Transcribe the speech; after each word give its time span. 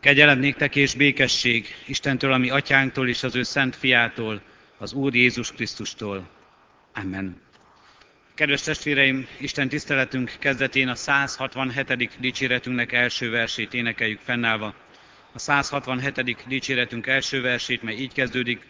Kegyelem 0.00 0.38
néktek 0.38 0.76
és 0.76 0.94
békesség 0.94 1.66
Istentől, 1.86 2.32
ami 2.32 2.50
atyánktól 2.50 3.08
és 3.08 3.22
az 3.22 3.34
ő 3.36 3.42
szent 3.42 3.76
fiától, 3.76 4.42
az 4.76 4.92
Úr 4.92 5.14
Jézus 5.14 5.52
Krisztustól. 5.52 6.28
Amen. 6.94 7.40
Kedves 8.34 8.62
testvéreim, 8.62 9.26
Isten 9.38 9.68
tiszteletünk 9.68 10.32
kezdetén 10.38 10.88
a 10.88 10.94
167. 10.94 12.10
dicséretünknek 12.20 12.92
első 12.92 13.30
versét 13.30 13.74
énekeljük 13.74 14.20
fennállva. 14.20 14.74
A 15.32 15.38
167. 15.38 16.46
dicséretünk 16.48 17.06
első 17.06 17.40
versét, 17.40 17.82
mely 17.82 17.94
így 17.94 18.12
kezdődik. 18.12 18.66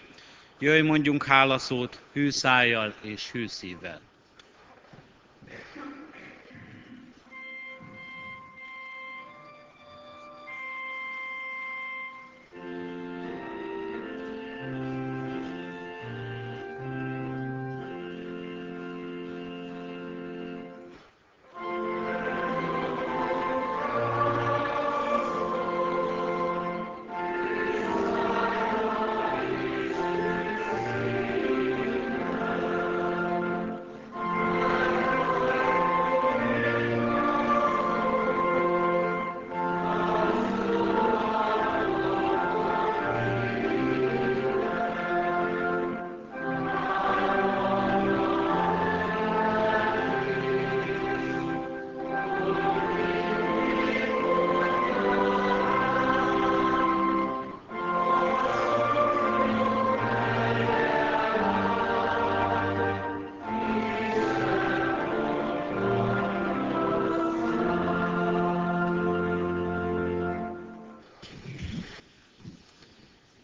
Jöjj, 0.59 0.81
mondjunk 0.81 1.25
hálaszót 1.25 2.03
hű 2.13 2.31
szájjal 2.31 2.95
és 3.03 3.31
hű 3.31 3.47
szívvel. 3.47 4.01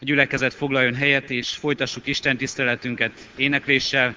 A 0.05 0.07
gyülekezet 0.07 0.55
foglaljon 0.55 0.95
helyet, 0.95 1.31
és 1.31 1.51
folytassuk 1.51 2.07
Isten 2.07 2.37
tiszteletünket 2.37 3.13
énekléssel. 3.37 4.15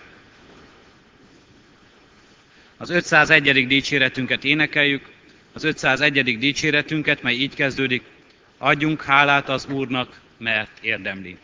Az 2.77 2.89
501. 2.89 3.67
dicséretünket 3.67 4.43
énekeljük, 4.43 5.09
az 5.53 5.63
501. 5.63 6.37
dicséretünket, 6.37 7.21
mely 7.21 7.33
így 7.33 7.55
kezdődik, 7.55 8.03
adjunk 8.57 9.03
hálát 9.03 9.49
az 9.49 9.67
Úrnak, 9.71 10.19
mert 10.37 10.71
érdemli. 10.81 11.37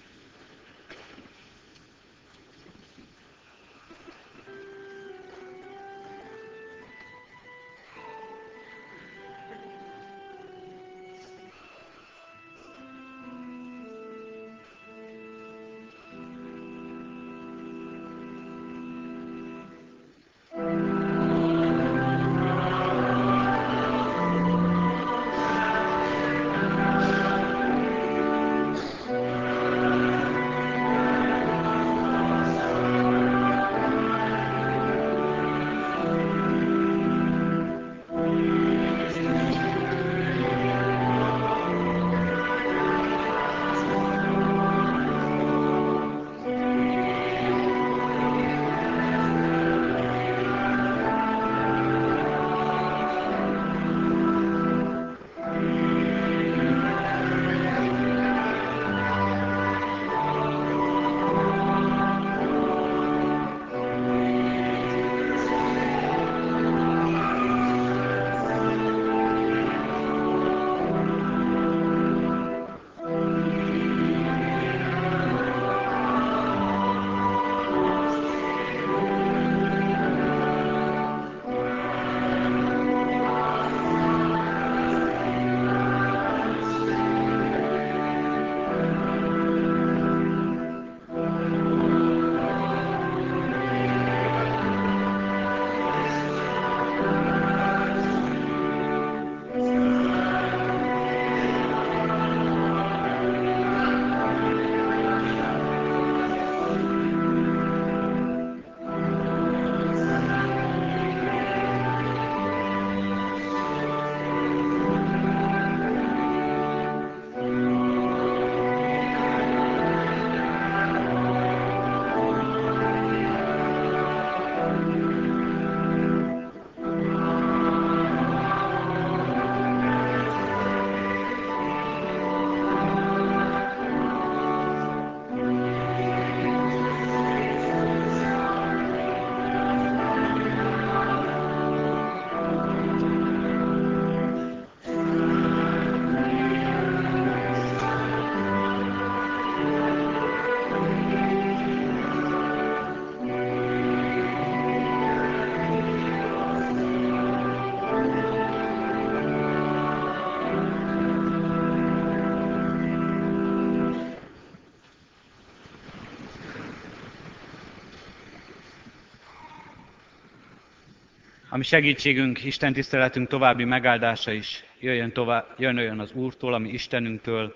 Ami 171.53 171.63
segítségünk, 171.63 172.43
Isten 172.43 172.73
tiszteletünk 172.73 173.27
további 173.27 173.63
megáldása 173.63 174.31
is 174.31 174.63
jöjjön, 174.79 175.11
tovább, 175.11 175.55
jön 175.57 175.99
az 175.99 176.11
Úrtól, 176.11 176.53
ami 176.53 176.69
Istenünktől, 176.69 177.55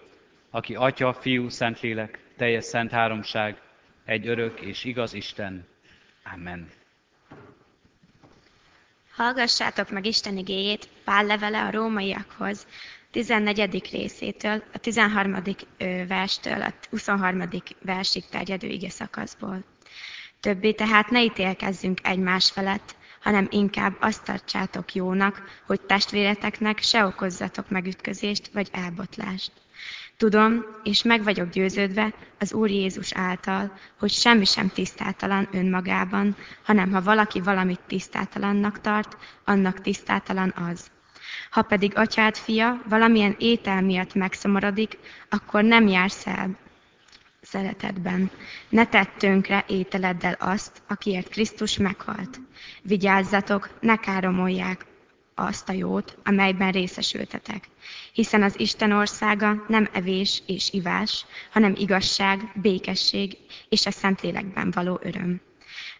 aki 0.50 0.76
Atya, 0.76 1.14
Fiú, 1.14 1.50
Szentlélek, 1.50 2.20
teljes 2.36 2.64
szent 2.64 2.92
háromság, 2.92 3.62
egy 4.06 4.28
örök 4.28 4.60
és 4.60 4.84
igaz 4.84 5.14
Isten. 5.14 5.68
Amen. 6.34 6.70
Hallgassátok 9.16 9.90
meg 9.90 10.06
Isten 10.06 10.38
igéjét 10.38 10.88
Pál 11.04 11.26
levele 11.26 11.64
a 11.64 11.72
rómaiakhoz, 11.72 12.68
14. 13.12 13.90
részétől, 13.92 14.64
a 14.74 14.78
13. 14.78 15.44
verstől 16.08 16.62
a 16.62 16.74
23. 16.90 17.44
versig 17.82 18.26
terjedő 18.26 18.68
ige 18.68 18.90
szakaszból. 18.90 19.64
Többé 20.40 20.72
tehát 20.72 21.10
ne 21.10 21.24
ítélkezzünk 21.24 22.00
egymás 22.04 22.52
felett, 22.52 22.96
hanem 23.22 23.48
inkább 23.50 23.96
azt 24.00 24.24
tartsátok 24.24 24.94
jónak, 24.94 25.42
hogy 25.66 25.82
testvéreteknek 25.82 26.80
se 26.80 27.06
okozzatok 27.06 27.70
megütközést 27.70 28.50
vagy 28.54 28.70
elbotlást. 28.72 29.52
Tudom, 30.18 30.66
és 30.84 31.04
meg 31.04 31.24
vagyok 31.24 31.50
győződve 31.50 32.14
az 32.40 32.54
Úr 32.54 32.70
Jézus 32.70 33.14
által, 33.14 33.78
hogy 34.00 34.12
semmi 34.12 34.46
sem 34.46 34.70
tisztátalan 34.70 35.48
önmagában, 35.52 36.36
hanem 36.64 36.92
ha 36.92 37.02
valaki 37.02 37.42
valamit 37.42 37.80
tisztátalannak 37.88 38.82
tart, 38.82 39.18
annak 39.46 39.82
tisztátalan 39.82 40.54
az. 40.70 40.92
Ha 41.50 41.62
pedig 41.62 41.98
atyád 41.98 42.36
fia 42.38 42.82
valamilyen 42.90 43.36
étel 43.40 43.82
miatt 43.82 44.14
megszomorodik, 44.14 44.98
akkor 45.30 45.64
nem 45.64 45.88
jársz 45.88 46.28
el 46.28 46.58
szeretetben. 47.50 48.32
Ne 48.70 48.86
tedd 48.86 49.08
tönkre 49.18 49.66
ételeddel 49.68 50.36
azt, 50.40 50.82
akiért 50.88 51.30
Krisztus 51.30 51.78
meghalt. 51.78 52.40
Vigyázzatok, 52.82 53.70
ne 53.82 53.96
káromolják 53.96 54.86
azt 55.36 55.70
a 55.70 55.74
jót, 55.74 56.18
amelyben 56.24 56.72
részesültetek. 56.72 57.70
Hiszen 58.14 58.44
az 58.44 58.60
Isten 58.60 58.92
országa 58.92 59.66
nem 59.68 59.90
evés 59.94 60.42
és 60.46 60.74
ivás, 60.74 61.26
hanem 61.52 61.76
igazság, 61.78 62.52
békesség 62.56 63.38
és 63.70 63.86
a 63.86 63.92
Szentlélekben 63.92 64.72
való 64.72 65.00
öröm. 65.04 65.42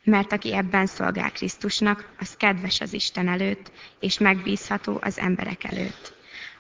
Mert 0.04 0.32
aki 0.32 0.54
ebben 0.54 0.86
szolgál 0.86 1.32
Krisztusnak, 1.32 2.14
az 2.20 2.36
kedves 2.36 2.82
az 2.82 2.94
Isten 2.94 3.28
előtt, 3.28 3.72
és 4.00 4.18
megbízható 4.18 4.98
az 5.02 5.20
emberek 5.20 5.64
előtt. 5.64 6.17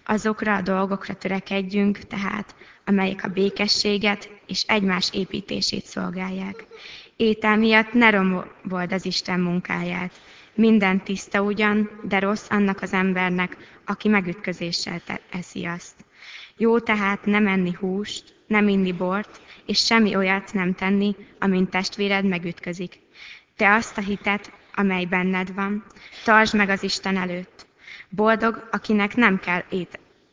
Azokra 0.10 0.56
a 0.56 0.62
dolgokra 0.62 1.14
törekedjünk, 1.14 1.98
tehát, 1.98 2.56
amelyek 2.86 3.24
a 3.24 3.28
békességet 3.28 4.30
és 4.46 4.64
egymás 4.68 5.10
építését 5.14 5.86
szolgálják. 5.86 6.66
Étel 7.16 7.58
miatt 7.58 7.94
ne 7.94 8.10
romold 8.10 8.92
az 8.92 9.06
Isten 9.06 9.40
munkáját. 9.40 10.12
Minden 10.56 11.04
tiszta 11.04 11.42
ugyan, 11.42 11.90
de 12.04 12.20
rossz 12.20 12.46
annak 12.50 12.82
az 12.82 12.94
embernek, 12.94 13.58
aki 13.86 14.08
megütközéssel 14.08 15.02
eszi 15.32 15.66
azt. 15.66 15.96
Jó 16.58 16.80
tehát 16.80 17.26
nem 17.26 17.48
enni 17.48 17.74
húst, 17.80 18.36
nem 18.48 18.68
inni 18.68 18.92
bort, 18.92 19.42
és 19.66 19.86
semmi 19.86 20.16
olyat 20.16 20.54
nem 20.54 20.74
tenni, 20.74 21.16
amint 21.40 21.70
testvéred 21.70 22.26
megütközik. 22.26 23.00
Te 23.56 23.74
azt 23.74 23.98
a 23.98 24.02
hitet, 24.02 24.52
amely 24.76 25.06
benned 25.06 25.54
van, 25.54 25.84
tartsd 26.24 26.56
meg 26.56 26.70
az 26.70 26.84
Isten 26.84 27.18
előtt. 27.18 27.57
Boldog, 28.10 28.68
akinek 28.72 29.16
nem 29.16 29.40
kell 29.40 29.64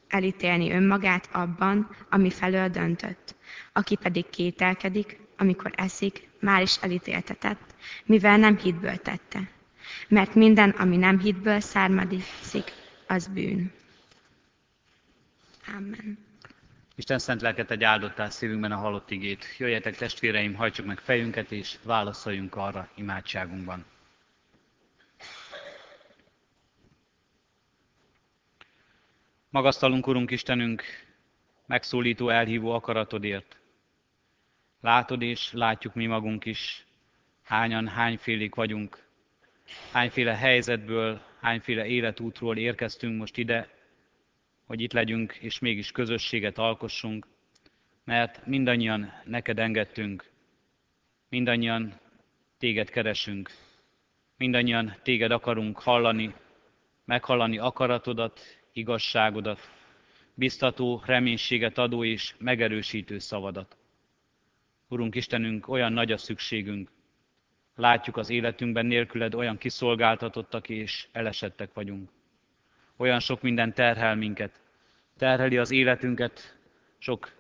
elítélni 0.08 0.72
önmagát 0.72 1.28
abban, 1.32 1.96
ami 2.10 2.30
felől 2.30 2.68
döntött. 2.68 3.34
Aki 3.72 3.96
pedig 3.96 4.30
kételkedik, 4.30 5.20
amikor 5.36 5.72
eszik, 5.76 6.28
már 6.40 6.62
is 6.62 6.76
elítéltetett, 6.76 7.74
mivel 8.04 8.36
nem 8.36 8.58
hitből 8.58 8.96
tette. 8.96 9.48
Mert 10.08 10.34
minden, 10.34 10.70
ami 10.70 10.96
nem 10.96 11.18
hitből 11.18 11.60
származik, 11.60 12.72
az 13.06 13.26
bűn. 13.26 13.72
Amen. 15.76 16.18
Isten 16.96 17.18
szent 17.18 17.40
lelket 17.40 17.70
egy 17.70 17.84
áldottál 17.84 18.30
szívünkben 18.30 18.72
a 18.72 18.76
halott 18.76 19.10
igét. 19.10 19.44
Jöjjetek 19.58 19.96
testvéreim, 19.96 20.54
hajtsuk 20.54 20.86
meg 20.86 20.98
fejünket, 20.98 21.52
és 21.52 21.76
válaszoljunk 21.82 22.56
arra 22.56 22.88
imádságunkban. 22.94 23.84
Magasztalunk, 29.54 30.06
Urunk 30.06 30.30
Istenünk, 30.30 30.82
megszólító, 31.66 32.28
elhívó 32.28 32.70
akaratodért. 32.70 33.58
Látod 34.80 35.22
és 35.22 35.52
látjuk 35.52 35.94
mi 35.94 36.06
magunk 36.06 36.44
is, 36.44 36.86
hányan, 37.42 37.88
hányfélék 37.88 38.54
vagyunk, 38.54 39.06
hányféle 39.92 40.36
helyzetből, 40.36 41.20
hányféle 41.40 41.86
életútról 41.86 42.56
érkeztünk 42.56 43.18
most 43.18 43.36
ide, 43.36 43.68
hogy 44.66 44.80
itt 44.80 44.92
legyünk, 44.92 45.36
és 45.36 45.58
mégis 45.58 45.90
közösséget 45.90 46.58
alkossunk, 46.58 47.26
mert 48.04 48.46
mindannyian 48.46 49.12
neked 49.24 49.58
engedtünk, 49.58 50.30
mindannyian 51.28 52.00
téged 52.58 52.90
keresünk, 52.90 53.50
mindannyian 54.36 54.96
téged 55.02 55.30
akarunk 55.30 55.78
hallani, 55.78 56.34
meghallani 57.04 57.58
akaratodat, 57.58 58.62
igazságodat, 58.74 59.70
biztató, 60.34 61.02
reménységet 61.06 61.78
adó 61.78 62.04
és 62.04 62.34
megerősítő 62.38 63.18
szavadat. 63.18 63.76
Urunk 64.88 65.14
Istenünk, 65.14 65.68
olyan 65.68 65.92
nagy 65.92 66.12
a 66.12 66.16
szükségünk. 66.16 66.90
Látjuk 67.76 68.16
az 68.16 68.30
életünkben 68.30 68.86
nélküled 68.86 69.34
olyan 69.34 69.58
kiszolgáltatottak 69.58 70.68
és 70.68 71.08
elesettek 71.12 71.72
vagyunk. 71.72 72.10
Olyan 72.96 73.20
sok 73.20 73.42
minden 73.42 73.74
terhel 73.74 74.14
minket. 74.14 74.60
Terheli 75.16 75.58
az 75.58 75.70
életünket 75.70 76.58
sok 76.98 77.32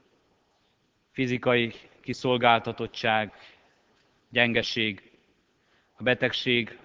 fizikai 1.10 1.72
kiszolgáltatottság, 2.00 3.32
gyengeség, 4.30 5.10
a 5.96 6.02
betegség, 6.02 6.78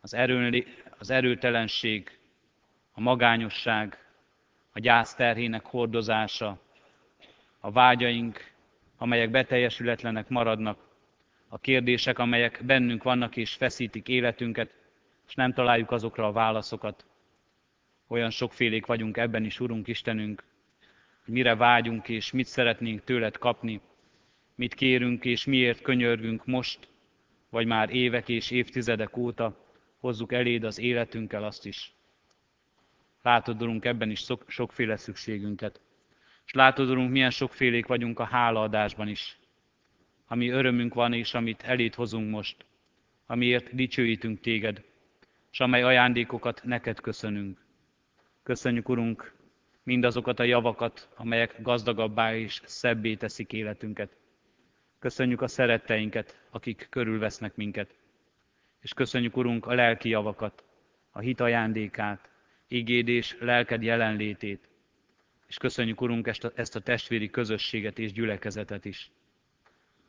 az, 0.00 0.14
erő, 0.14 0.66
az 0.98 1.10
erőtelenség, 1.10 2.17
a 2.98 3.00
magányosság, 3.00 3.98
a 4.72 4.78
gyász 4.78 5.14
terhének 5.14 5.64
hordozása, 5.64 6.60
a 7.60 7.70
vágyaink, 7.70 8.52
amelyek 8.96 9.30
beteljesületlenek 9.30 10.28
maradnak, 10.28 10.78
a 11.48 11.58
kérdések, 11.58 12.18
amelyek 12.18 12.60
bennünk 12.64 13.02
vannak 13.02 13.36
és 13.36 13.54
feszítik 13.54 14.08
életünket, 14.08 14.74
és 15.28 15.34
nem 15.34 15.52
találjuk 15.52 15.90
azokra 15.90 16.26
a 16.26 16.32
válaszokat. 16.32 17.04
Olyan 18.08 18.30
sokfélék 18.30 18.86
vagyunk 18.86 19.16
ebben 19.16 19.44
is, 19.44 19.60
Urunk 19.60 19.88
Istenünk, 19.88 20.44
hogy 21.24 21.34
mire 21.34 21.54
vágyunk 21.54 22.08
és 22.08 22.32
mit 22.32 22.46
szeretnénk 22.46 23.04
tőled 23.04 23.38
kapni, 23.38 23.80
mit 24.54 24.74
kérünk 24.74 25.24
és 25.24 25.44
miért 25.44 25.80
könyörgünk 25.80 26.46
most, 26.46 26.88
vagy 27.50 27.66
már 27.66 27.90
évek 27.90 28.28
és 28.28 28.50
évtizedek 28.50 29.16
óta, 29.16 29.56
hozzuk 30.00 30.32
eléd 30.32 30.64
az 30.64 30.78
életünkkel 30.78 31.44
azt 31.44 31.66
is. 31.66 31.96
Látod, 33.22 33.62
Urunk, 33.62 33.84
ebben 33.84 34.10
is 34.10 34.20
sok, 34.20 34.44
sokféle 34.46 34.96
szükségünket. 34.96 35.80
És 36.46 36.52
látod, 36.52 36.88
Urunk, 36.88 37.10
milyen 37.10 37.30
sokfélék 37.30 37.86
vagyunk 37.86 38.18
a 38.18 38.24
hálaadásban 38.24 39.08
is. 39.08 39.38
Ami 40.26 40.48
örömünk 40.48 40.94
van, 40.94 41.12
és 41.12 41.34
amit 41.34 41.62
elét 41.62 41.94
hozunk 41.94 42.30
most, 42.30 42.64
amiért 43.26 43.74
dicsőítünk 43.74 44.40
téged, 44.40 44.82
és 45.52 45.60
amely 45.60 45.82
ajándékokat 45.82 46.60
neked 46.64 47.00
köszönünk. 47.00 47.64
Köszönjük, 48.42 48.88
Urunk, 48.88 49.34
mindazokat 49.82 50.40
a 50.40 50.42
javakat, 50.42 51.08
amelyek 51.16 51.62
gazdagabbá 51.62 52.34
és 52.34 52.60
szebbé 52.64 53.14
teszik 53.14 53.52
életünket. 53.52 54.16
Köszönjük 54.98 55.40
a 55.40 55.48
szeretteinket, 55.48 56.40
akik 56.50 56.86
körülvesznek 56.90 57.56
minket. 57.56 57.94
És 58.80 58.92
köszönjük, 58.92 59.36
Urunk, 59.36 59.66
a 59.66 59.74
lelki 59.74 60.08
javakat, 60.08 60.64
a 61.10 61.18
hit 61.18 61.40
ajándékát, 61.40 62.28
igéd 62.68 63.08
és 63.08 63.36
lelked 63.40 63.82
jelenlétét. 63.82 64.68
És 65.46 65.56
köszönjük, 65.56 66.00
Urunk, 66.00 66.26
ezt 66.26 66.44
a, 66.44 66.52
ezt 66.54 66.76
a 66.76 66.80
testvéri 66.80 67.30
közösséget 67.30 67.98
és 67.98 68.12
gyülekezetet 68.12 68.84
is. 68.84 69.10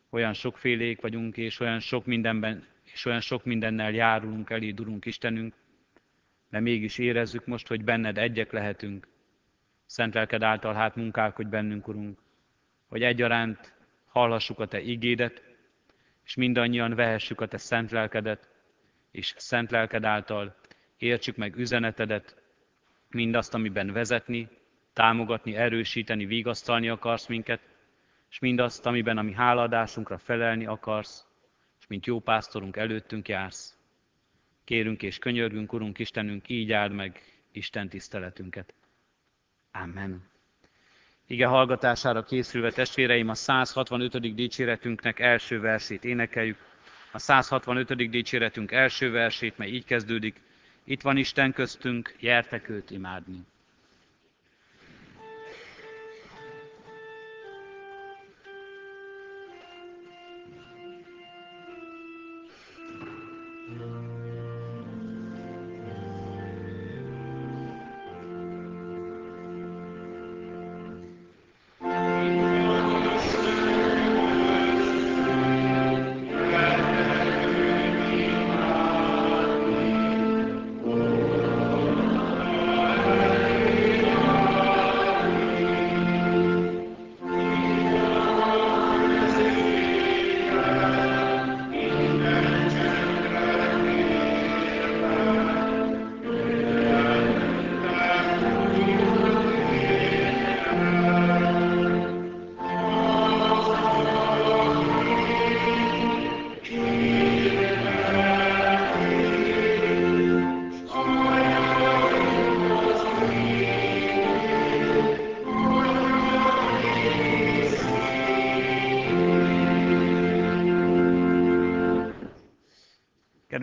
Olyan 0.10 0.34
sokfélék 0.34 1.02
vagyunk, 1.02 1.38
és 1.38 1.60
olyan 1.60 1.80
sok 1.80 2.06
mindenben, 2.06 2.68
és 2.94 3.06
olyan 3.06 3.20
sok 3.20 3.46
mindennel 3.46 3.92
járulunk 3.92 4.50
elé, 4.50 4.74
Urunk 4.80 5.06
Istenünk, 5.06 5.54
de 6.50 6.60
mégis 6.60 6.98
érezzük 6.98 7.46
most, 7.46 7.68
hogy 7.68 7.84
benned 7.84 8.18
egyek 8.18 8.52
lehetünk. 8.52 9.08
Szent 9.86 10.14
lelked 10.14 10.44
által 10.44 10.74
hát 10.74 10.96
munkálkodj 10.96 11.50
bennünk, 11.50 11.88
Urunk, 11.88 12.20
hogy 12.88 13.04
egyaránt 13.04 13.74
hallhassuk 14.06 14.60
a 14.60 14.66
Te 14.66 14.82
igédet, 14.82 15.44
és 16.26 16.36
mindannyian 16.36 16.96
vehessük 16.96 17.42
a 17.42 17.48
Te 17.48 17.58
szent 17.58 17.92
lelkedet, 17.92 18.50
és 19.12 19.34
szent 19.38 19.72
lelked 19.72 20.04
által 20.04 20.56
értsük 20.98 21.36
meg 21.36 21.56
üzenetedet, 21.56 22.49
mindazt, 23.10 23.54
amiben 23.54 23.92
vezetni, 23.92 24.48
támogatni, 24.94 25.56
erősíteni, 25.56 26.26
vigasztalni 26.26 26.90
akarsz 26.90 27.28
minket, 27.28 27.62
és 28.30 28.40
mindazt, 28.40 28.86
amiben 28.86 29.18
a 29.18 29.22
mi 29.22 29.34
háladásunkra 29.34 30.18
felelni 30.18 30.66
akarsz, 30.66 31.26
és 31.80 31.88
mint 31.88 32.06
jó 32.06 32.20
pásztorunk 32.20 32.78
előttünk 32.78 33.28
jársz. 33.28 33.78
Kérünk 34.64 35.04
és 35.04 35.18
könyörgünk, 35.18 35.74
Urunk 35.74 36.00
Istenünk, 36.00 36.50
így 36.50 36.72
áld 36.72 36.92
meg 36.92 37.22
Isten 37.52 37.90
tiszteletünket. 37.90 38.74
Amen. 39.72 40.30
Ige 41.28 41.46
hallgatására 41.46 42.24
készülve 42.24 42.72
testvéreim 42.72 43.30
a 43.30 43.34
165. 43.34 44.36
dicséretünknek 44.36 45.20
első 45.20 45.60
versét 45.60 46.04
énekeljük. 46.04 46.58
A 47.12 47.20
165. 47.20 48.10
dicséretünk 48.10 48.72
első 48.72 49.12
versét, 49.12 49.58
mely 49.58 49.70
így 49.70 49.86
kezdődik. 49.86 50.42
Itt 50.90 51.02
van 51.02 51.18
Isten 51.18 51.54
köztünk, 51.54 52.16
jertek 52.20 52.70
őt 52.70 52.92
imádni. 52.92 53.46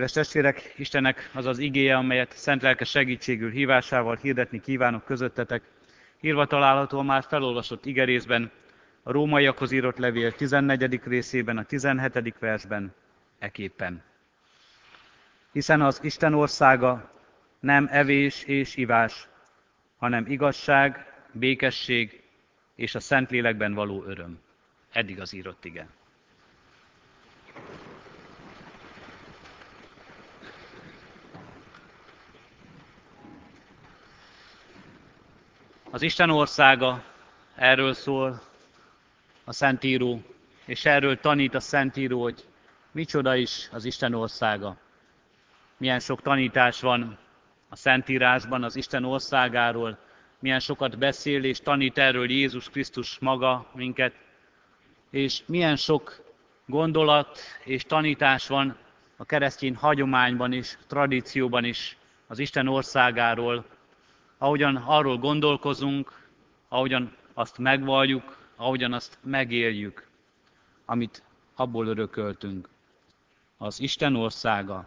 Kedves 0.07 0.25
testvérek, 0.25 0.73
Istennek 0.77 1.31
az 1.35 1.47
az 1.47 1.59
igéje, 1.59 1.97
amelyet 1.97 2.37
szent 2.37 2.63
lelke 2.63 2.85
segítségül 2.85 3.51
hívásával 3.51 4.17
hirdetni 4.17 4.61
kívánok 4.61 5.05
közöttetek, 5.05 5.63
írva 6.21 6.47
található 6.47 7.03
már 7.03 7.25
felolvasott 7.29 7.87
igerészben, 7.87 8.51
a 9.03 9.13
rómaiakhoz 9.13 9.73
írott 9.73 9.97
levél 9.97 10.33
14. 10.33 11.01
részében, 11.05 11.59
a 11.59 11.65
17. 11.65 12.39
versben, 12.39 12.95
eképpen. 13.39 14.03
Hiszen 15.53 15.83
az 15.83 16.01
Isten 16.03 16.35
országa 16.35 17.11
nem 17.61 17.89
evés 17.91 18.45
és 18.45 18.77
ivás, 18.77 19.29
hanem 19.97 20.27
igazság, 20.29 21.13
békesség 21.33 22.23
és 22.75 22.95
a 22.95 23.01
Szentlélekben 23.01 23.75
való 23.75 24.05
öröm. 24.05 24.39
Eddig 24.93 25.21
az 25.21 25.33
írott 25.33 25.65
igen. 25.65 25.89
Az 35.97 36.03
Isten 36.03 36.31
országa, 36.31 37.03
erről 37.55 37.93
szól 37.93 38.41
a 39.45 39.53
Szentíró, 39.53 40.23
és 40.65 40.85
erről 40.85 41.21
tanít 41.21 41.55
a 41.55 41.61
Szentíró, 41.61 42.23
hogy 42.23 42.45
micsoda 42.93 43.35
is 43.35 43.69
az 43.73 43.85
Isten 43.85 44.15
országa. 44.15 44.77
Milyen 45.77 46.01
sok 46.01 46.23
tanítás 46.23 46.81
van 46.81 47.19
a 47.69 47.77
Szentírásban 47.77 48.65
az 48.65 48.77
Isten 48.77 49.05
országáról, 49.05 49.99
milyen 50.39 50.61
sokat 50.61 50.99
beszél 50.99 51.45
és 51.45 51.61
tanít 51.61 51.99
erről 51.99 52.31
Jézus 52.31 52.69
Krisztus 52.69 53.19
maga 53.19 53.71
minket, 53.75 54.15
és 55.11 55.43
milyen 55.47 55.77
sok 55.77 56.23
gondolat 56.67 57.39
és 57.65 57.83
tanítás 57.83 58.47
van 58.47 58.77
a 59.17 59.25
keresztény 59.25 59.75
hagyományban 59.75 60.53
is, 60.53 60.79
tradícióban 60.87 61.65
is 61.65 61.97
az 62.27 62.39
Isten 62.39 62.69
országáról, 62.69 63.65
ahogyan 64.39 64.77
arról 64.77 65.19
gondolkozunk, 65.19 66.13
ahogyan 66.69 67.17
azt 67.35 67.59
megvalljuk, 67.59 68.37
ahogyan 68.57 68.93
azt 68.93 69.19
megéljük, 69.23 70.07
amit 70.85 71.23
abból 71.55 71.87
örököltünk. 71.87 72.69
Az 73.59 73.81
Isten 73.81 74.17
országa. 74.17 74.87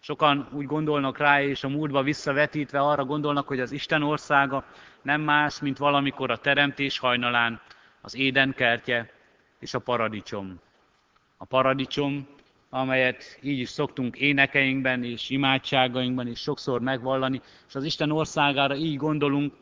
Sokan 0.00 0.48
úgy 0.52 0.66
gondolnak 0.66 1.18
rá, 1.18 1.42
és 1.42 1.64
a 1.64 1.68
múltba 1.68 2.02
visszavetítve 2.02 2.80
arra 2.80 3.04
gondolnak, 3.04 3.46
hogy 3.46 3.60
az 3.60 3.72
Isten 3.72 4.02
országa 4.02 4.64
nem 5.02 5.20
más, 5.20 5.60
mint 5.60 5.78
valamikor 5.78 6.30
a 6.30 6.36
teremtés 6.36 6.98
hajnalán, 6.98 7.60
az 8.00 8.14
éden 8.14 8.54
kertje 8.54 9.12
és 9.58 9.74
a 9.74 9.78
paradicsom. 9.78 10.60
A 11.36 11.44
paradicsom, 11.44 12.28
amelyet 12.74 13.38
így 13.42 13.58
is 13.58 13.68
szoktunk 13.68 14.16
énekeinkben 14.16 15.04
és 15.04 15.30
imádságainkban 15.30 16.26
is 16.26 16.40
sokszor 16.40 16.80
megvallani, 16.80 17.40
és 17.68 17.74
az 17.74 17.84
Isten 17.84 18.10
országára 18.10 18.74
így 18.74 18.96
gondolunk, 18.96 19.52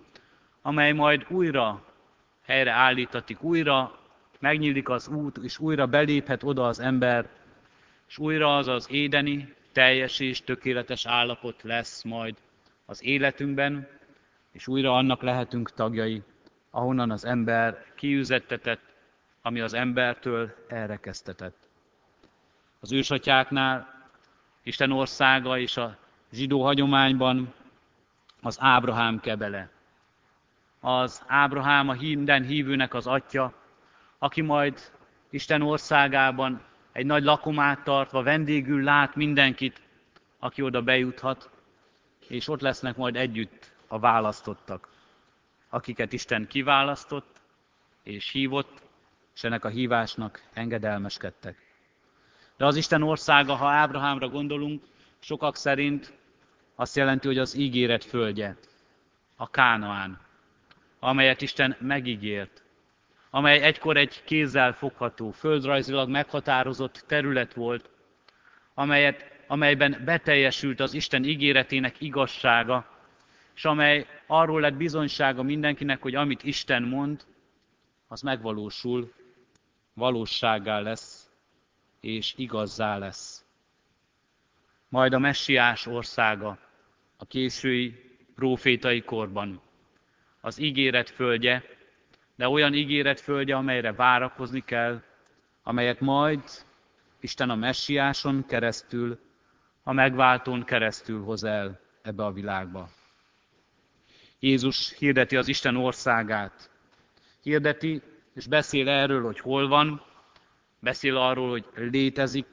amely 0.62 0.92
majd 0.92 1.26
újra 1.28 1.84
helyre 2.42 2.70
állítatik, 2.70 3.42
újra 3.42 3.98
megnyílik 4.38 4.88
az 4.88 5.08
út, 5.08 5.36
és 5.36 5.58
újra 5.58 5.86
beléphet 5.86 6.42
oda 6.42 6.66
az 6.66 6.80
ember, 6.80 7.28
és 8.08 8.18
újra 8.18 8.56
az 8.56 8.68
az 8.68 8.86
édeni, 8.90 9.54
teljes 9.72 10.20
és 10.20 10.40
tökéletes 10.40 11.06
állapot 11.06 11.62
lesz 11.62 12.02
majd 12.02 12.36
az 12.86 13.04
életünkben, 13.04 13.88
és 14.52 14.68
újra 14.68 14.96
annak 14.96 15.22
lehetünk 15.22 15.72
tagjai, 15.72 16.22
ahonnan 16.70 17.10
az 17.10 17.24
ember 17.24 17.84
kiüzettetett, 17.96 18.82
ami 19.42 19.60
az 19.60 19.74
embertől 19.74 20.54
elrekesztetett. 20.68 21.70
Az 22.82 22.92
ősatyáknál 22.92 24.08
Isten 24.62 24.92
országa 24.92 25.58
és 25.58 25.76
a 25.76 25.96
zsidó 26.32 26.62
hagyományban 26.62 27.54
az 28.40 28.56
Ábrahám 28.60 29.20
kebele. 29.20 29.70
Az 30.80 31.22
Ábrahám 31.26 31.88
a 31.88 31.92
minden 31.92 32.42
hívőnek 32.42 32.94
az 32.94 33.06
atya, 33.06 33.52
aki 34.18 34.40
majd 34.40 34.92
Isten 35.30 35.62
országában 35.62 36.62
egy 36.92 37.06
nagy 37.06 37.22
lakomát 37.22 37.84
tartva 37.84 38.22
vendégül 38.22 38.82
lát 38.82 39.14
mindenkit, 39.14 39.80
aki 40.38 40.62
oda 40.62 40.82
bejuthat, 40.82 41.50
és 42.28 42.48
ott 42.48 42.60
lesznek 42.60 42.96
majd 42.96 43.16
együtt 43.16 43.72
a 43.86 43.98
választottak, 43.98 44.88
akiket 45.68 46.12
Isten 46.12 46.46
kiválasztott 46.46 47.40
és 48.02 48.30
hívott, 48.30 48.82
és 49.34 49.44
ennek 49.44 49.64
a 49.64 49.68
hívásnak 49.68 50.42
engedelmeskedtek. 50.52 51.71
De 52.56 52.66
az 52.66 52.76
Isten 52.76 53.02
országa, 53.02 53.54
ha 53.54 53.66
Ábrahámra 53.66 54.28
gondolunk, 54.28 54.82
sokak 55.18 55.56
szerint 55.56 56.12
azt 56.74 56.96
jelenti, 56.96 57.26
hogy 57.26 57.38
az 57.38 57.54
ígéret 57.54 58.04
földje, 58.04 58.56
a 59.36 59.50
Kánaán, 59.50 60.20
amelyet 60.98 61.42
Isten 61.42 61.76
megígért, 61.80 62.62
amely 63.30 63.62
egykor 63.62 63.96
egy 63.96 64.24
kézzel 64.24 64.72
fogható, 64.72 65.30
földrajzilag 65.30 66.08
meghatározott 66.08 67.04
terület 67.06 67.54
volt, 67.54 67.90
amelyet, 68.74 69.24
amelyben 69.46 70.02
beteljesült 70.04 70.80
az 70.80 70.94
Isten 70.94 71.24
ígéretének 71.24 72.00
igazsága, 72.00 72.86
és 73.54 73.64
amely 73.64 74.06
arról 74.26 74.60
lett 74.60 74.74
bizonysága 74.74 75.42
mindenkinek, 75.42 76.02
hogy 76.02 76.14
amit 76.14 76.44
Isten 76.44 76.82
mond, 76.82 77.24
az 78.08 78.20
megvalósul, 78.20 79.12
valóságá 79.94 80.80
lesz, 80.80 81.21
és 82.02 82.34
igazzá 82.36 82.98
lesz. 82.98 83.44
Majd 84.88 85.12
a 85.12 85.18
messiás 85.18 85.86
országa, 85.86 86.58
a 87.16 87.24
késői 87.24 88.18
prófétai 88.34 89.02
korban, 89.02 89.60
az 90.40 90.58
ígéret 90.58 91.10
földje, 91.10 91.64
de 92.36 92.48
olyan 92.48 92.74
ígéret 92.74 93.20
földje, 93.20 93.56
amelyre 93.56 93.92
várakozni 93.92 94.60
kell, 94.64 95.02
amelyet 95.62 96.00
majd 96.00 96.42
Isten 97.20 97.50
a 97.50 97.54
messiáson 97.54 98.46
keresztül, 98.46 99.18
a 99.82 99.92
megváltón 99.92 100.64
keresztül 100.64 101.22
hoz 101.22 101.44
el 101.44 101.80
ebbe 102.02 102.24
a 102.24 102.32
világba. 102.32 102.88
Jézus 104.38 104.96
hirdeti 104.98 105.36
az 105.36 105.48
Isten 105.48 105.76
országát. 105.76 106.70
Hirdeti 107.42 108.02
és 108.34 108.46
beszél 108.46 108.88
erről, 108.88 109.22
hogy 109.22 109.40
hol 109.40 109.68
van, 109.68 110.02
beszél 110.82 111.16
arról, 111.16 111.50
hogy 111.50 111.64
létezik. 111.74 112.46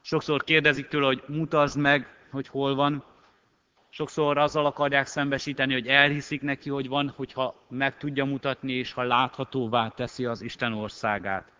Sokszor 0.00 0.44
kérdezik 0.44 0.88
tőle, 0.88 1.06
hogy 1.06 1.22
mutasd 1.26 1.78
meg, 1.78 2.06
hogy 2.30 2.48
hol 2.48 2.74
van. 2.74 3.04
Sokszor 3.88 4.38
azzal 4.38 4.66
akarják 4.66 5.06
szembesíteni, 5.06 5.72
hogy 5.72 5.86
elhiszik 5.86 6.42
neki, 6.42 6.70
hogy 6.70 6.88
van, 6.88 7.08
hogyha 7.16 7.66
meg 7.68 7.96
tudja 7.96 8.24
mutatni, 8.24 8.72
és 8.72 8.92
ha 8.92 9.02
láthatóvá 9.02 9.88
teszi 9.88 10.24
az 10.24 10.42
Isten 10.42 10.72
országát. 10.72 11.52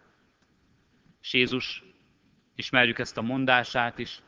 És 1.20 1.32
Jézus, 1.32 1.84
ismerjük 2.54 2.98
ezt 2.98 3.18
a 3.18 3.22
mondását 3.22 3.98
is, 3.98 4.22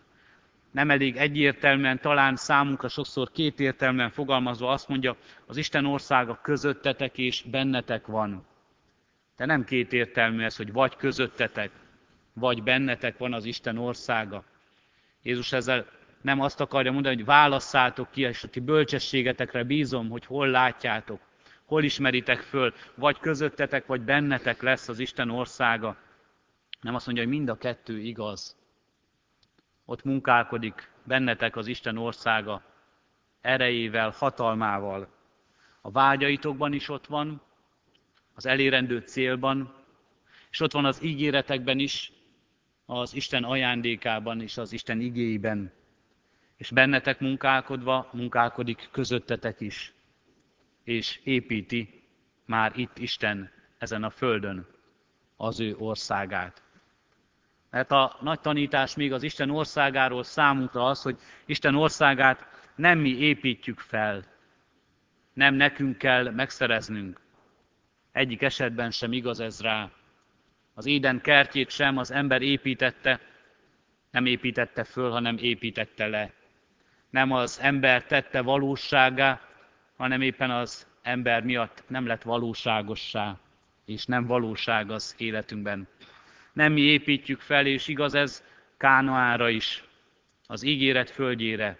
nem 0.70 0.90
elég 0.90 1.16
egyértelműen, 1.16 2.00
talán 2.00 2.36
számunkra 2.36 2.88
sokszor 2.88 3.30
kétértelműen 3.30 4.10
fogalmazva 4.10 4.70
azt 4.70 4.88
mondja, 4.88 5.16
az 5.46 5.56
Isten 5.56 5.86
országa 5.86 6.40
közöttetek 6.42 7.18
és 7.18 7.42
bennetek 7.42 8.06
van. 8.06 8.46
De 9.42 9.48
nem 9.48 9.64
kétértelmű 9.64 10.42
ez, 10.42 10.56
hogy 10.56 10.72
vagy 10.72 10.96
közöttetek, 10.96 11.70
vagy 12.32 12.62
bennetek 12.62 13.18
van 13.18 13.32
az 13.32 13.44
Isten 13.44 13.78
országa. 13.78 14.44
Jézus 15.22 15.52
ezzel 15.52 15.86
nem 16.20 16.40
azt 16.40 16.60
akarja 16.60 16.92
mondani, 16.92 17.14
hogy 17.14 17.24
válasszátok 17.24 18.10
ki, 18.10 18.20
és 18.20 18.44
a 18.44 18.48
ti 18.48 18.60
bölcsességetekre 18.60 19.64
bízom, 19.64 20.08
hogy 20.08 20.26
hol 20.26 20.48
látjátok, 20.48 21.20
hol 21.64 21.82
ismeritek 21.82 22.40
föl, 22.40 22.74
vagy 22.94 23.18
közöttetek, 23.18 23.86
vagy 23.86 24.00
bennetek 24.00 24.62
lesz 24.62 24.88
az 24.88 24.98
Isten 24.98 25.30
országa. 25.30 25.96
Nem 26.80 26.94
azt 26.94 27.06
mondja, 27.06 27.24
hogy 27.24 27.32
mind 27.32 27.48
a 27.48 27.56
kettő 27.56 27.98
igaz. 27.98 28.56
Ott 29.84 30.04
munkálkodik 30.04 30.90
bennetek 31.04 31.56
az 31.56 31.66
Isten 31.66 31.96
országa 31.96 32.62
erejével, 33.40 34.14
hatalmával. 34.16 35.08
A 35.80 35.90
vágyaitokban 35.90 36.72
is 36.72 36.88
ott 36.88 37.06
van, 37.06 37.42
az 38.44 38.50
elérendő 38.50 38.98
célban, 38.98 39.74
és 40.50 40.60
ott 40.60 40.72
van 40.72 40.84
az 40.84 41.02
ígéretekben 41.02 41.78
is, 41.78 42.12
az 42.86 43.14
Isten 43.14 43.44
ajándékában 43.44 44.40
és 44.40 44.56
az 44.56 44.72
Isten 44.72 45.00
igéiben. 45.00 45.72
És 46.56 46.70
bennetek 46.70 47.20
munkálkodva 47.20 48.08
munkálkodik 48.12 48.88
közöttetek 48.92 49.60
is, 49.60 49.92
és 50.84 51.20
építi 51.24 52.02
már 52.46 52.72
itt 52.78 52.98
Isten 52.98 53.50
ezen 53.78 54.02
a 54.02 54.10
földön 54.10 54.66
az 55.36 55.60
ő 55.60 55.76
országát. 55.78 56.62
Mert 57.70 57.90
a 57.90 58.18
nagy 58.20 58.40
tanítás 58.40 58.94
még 58.94 59.12
az 59.12 59.22
Isten 59.22 59.50
országáról 59.50 60.22
számunkra 60.22 60.84
az, 60.84 61.02
hogy 61.02 61.18
Isten 61.46 61.74
országát 61.74 62.46
nem 62.74 62.98
mi 62.98 63.18
építjük 63.18 63.78
fel, 63.78 64.24
nem 65.32 65.54
nekünk 65.54 65.98
kell 65.98 66.30
megszereznünk, 66.30 67.21
egyik 68.12 68.42
esetben 68.42 68.90
sem 68.90 69.12
igaz 69.12 69.40
ez 69.40 69.60
rá. 69.60 69.90
Az 70.74 70.86
éden 70.86 71.20
kertjét 71.20 71.70
sem 71.70 71.98
az 71.98 72.10
ember 72.10 72.42
építette, 72.42 73.20
Nem 74.10 74.26
építette 74.26 74.84
föl, 74.84 75.10
hanem 75.10 75.36
építette 75.38 76.06
le. 76.06 76.32
Nem 77.10 77.32
az 77.32 77.60
ember 77.60 78.04
tette 78.04 78.40
valóságá, 78.40 79.40
hanem 79.96 80.20
éppen 80.20 80.50
az 80.50 80.86
ember 81.02 81.42
miatt 81.42 81.84
nem 81.86 82.06
lett 82.06 82.22
valóságossá, 82.22 83.38
és 83.84 84.04
nem 84.04 84.26
valóság 84.26 84.90
az 84.90 85.14
életünkben. 85.18 85.88
Nem 86.52 86.72
mi 86.72 86.80
építjük 86.80 87.40
fel, 87.40 87.66
és 87.66 87.88
igaz 87.88 88.14
ez 88.14 88.44
Kánoára 88.76 89.48
is, 89.48 89.84
az 90.46 90.62
ígéret 90.62 91.10
földjére. 91.10 91.76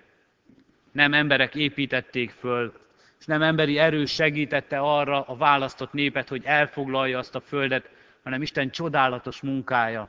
Nem 0.92 1.14
emberek 1.14 1.54
építették 1.54 2.30
föl, 2.30 2.81
és 3.22 3.28
nem 3.28 3.42
emberi 3.42 3.78
erő 3.78 4.04
segítette 4.04 4.78
arra 4.78 5.22
a 5.22 5.36
választott 5.36 5.92
népet, 5.92 6.28
hogy 6.28 6.44
elfoglalja 6.44 7.18
azt 7.18 7.34
a 7.34 7.40
földet, 7.40 7.90
hanem 8.22 8.42
Isten 8.42 8.70
csodálatos 8.70 9.40
munkája, 9.40 10.08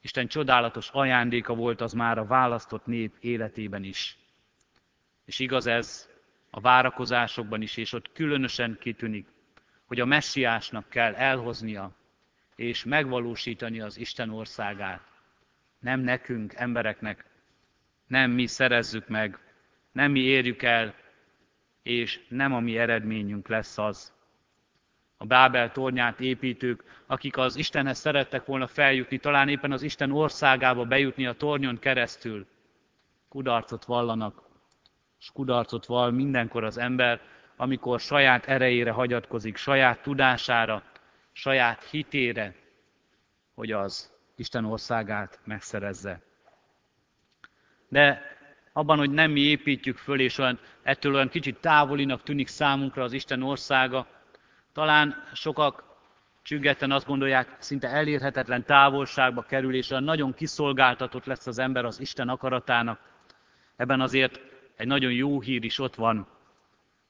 Isten 0.00 0.26
csodálatos 0.26 0.90
ajándéka 0.92 1.54
volt 1.54 1.80
az 1.80 1.92
már 1.92 2.18
a 2.18 2.26
választott 2.26 2.86
nép 2.86 3.14
életében 3.20 3.84
is. 3.84 4.16
És 5.24 5.38
igaz 5.38 5.66
ez 5.66 6.08
a 6.50 6.60
várakozásokban 6.60 7.62
is, 7.62 7.76
és 7.76 7.92
ott 7.92 8.12
különösen 8.12 8.76
kitűnik, 8.80 9.26
hogy 9.86 10.00
a 10.00 10.04
messiásnak 10.04 10.88
kell 10.88 11.14
elhoznia 11.14 11.90
és 12.56 12.84
megvalósítani 12.84 13.80
az 13.80 13.98
Isten 13.98 14.30
országát. 14.30 15.00
Nem 15.78 16.00
nekünk, 16.00 16.54
embereknek, 16.54 17.24
nem 18.06 18.30
mi 18.30 18.46
szerezzük 18.46 19.08
meg, 19.08 19.38
nem 19.92 20.10
mi 20.10 20.20
érjük 20.20 20.62
el, 20.62 20.94
és 21.86 22.20
nem 22.28 22.54
a 22.54 22.60
mi 22.60 22.78
eredményünk 22.78 23.48
lesz 23.48 23.78
az. 23.78 24.12
A 25.16 25.26
Bábel 25.26 25.72
tornyát 25.72 26.20
építők, 26.20 27.02
akik 27.06 27.36
az 27.36 27.56
Istenhez 27.56 27.98
szerettek 27.98 28.44
volna 28.44 28.66
feljutni, 28.66 29.18
talán 29.18 29.48
éppen 29.48 29.72
az 29.72 29.82
Isten 29.82 30.10
országába 30.10 30.84
bejutni 30.84 31.26
a 31.26 31.32
tornyon 31.32 31.78
keresztül, 31.78 32.46
kudarcot 33.28 33.84
vallanak, 33.84 34.42
és 35.20 35.30
kudarcot 35.32 35.86
vall 35.86 36.10
mindenkor 36.10 36.64
az 36.64 36.78
ember, 36.78 37.20
amikor 37.56 38.00
saját 38.00 38.46
erejére 38.46 38.90
hagyatkozik, 38.90 39.56
saját 39.56 40.02
tudására, 40.02 40.82
saját 41.32 41.84
hitére, 41.84 42.54
hogy 43.54 43.72
az 43.72 44.12
Isten 44.36 44.64
országát 44.64 45.40
megszerezze. 45.44 46.20
De 47.88 48.35
abban, 48.76 48.98
hogy 48.98 49.10
nem 49.10 49.30
mi 49.30 49.40
építjük 49.40 49.96
föl, 49.96 50.20
és 50.20 50.38
olyan, 50.38 50.58
ettől 50.82 51.14
olyan 51.14 51.28
kicsit 51.28 51.60
távolinak 51.60 52.22
tűnik 52.22 52.48
számunkra 52.48 53.02
az 53.02 53.12
Isten 53.12 53.42
országa, 53.42 54.06
talán 54.72 55.14
sokak 55.32 55.84
csüggeten 56.42 56.90
azt 56.90 57.06
gondolják, 57.06 57.56
szinte 57.58 57.88
elérhetetlen 57.88 58.64
távolságba 58.64 59.42
kerül, 59.42 59.74
és 59.74 59.90
olyan 59.90 60.04
nagyon 60.04 60.34
kiszolgáltatott 60.34 61.24
lesz 61.24 61.46
az 61.46 61.58
ember 61.58 61.84
az 61.84 62.00
Isten 62.00 62.28
akaratának. 62.28 63.00
Ebben 63.76 64.00
azért 64.00 64.40
egy 64.76 64.86
nagyon 64.86 65.12
jó 65.12 65.40
hír 65.40 65.64
is 65.64 65.78
ott 65.78 65.94
van, 65.94 66.28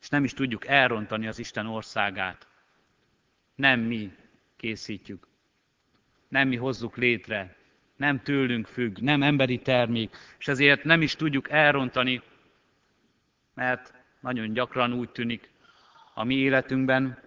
és 0.01 0.09
nem 0.09 0.25
is 0.25 0.33
tudjuk 0.33 0.67
elrontani 0.67 1.27
az 1.27 1.39
Isten 1.39 1.67
országát. 1.67 2.47
Nem 3.55 3.81
mi 3.81 4.13
készítjük, 4.57 5.27
nem 6.29 6.49
mi 6.49 6.57
hozzuk 6.57 6.97
létre, 6.97 7.57
nem 7.97 8.23
tőlünk 8.23 8.67
függ, 8.67 8.99
nem 8.99 9.23
emberi 9.23 9.59
termék, 9.59 10.17
és 10.39 10.49
ezért 10.49 10.85
nem 10.85 11.03
is 11.03 11.15
tudjuk 11.15 11.51
elrontani, 11.51 12.23
mert 13.55 13.95
nagyon 14.21 14.53
gyakran 14.53 14.93
úgy 14.93 15.11
tűnik 15.11 15.51
a 16.15 16.25
mi 16.25 16.35
életünkben, 16.35 17.19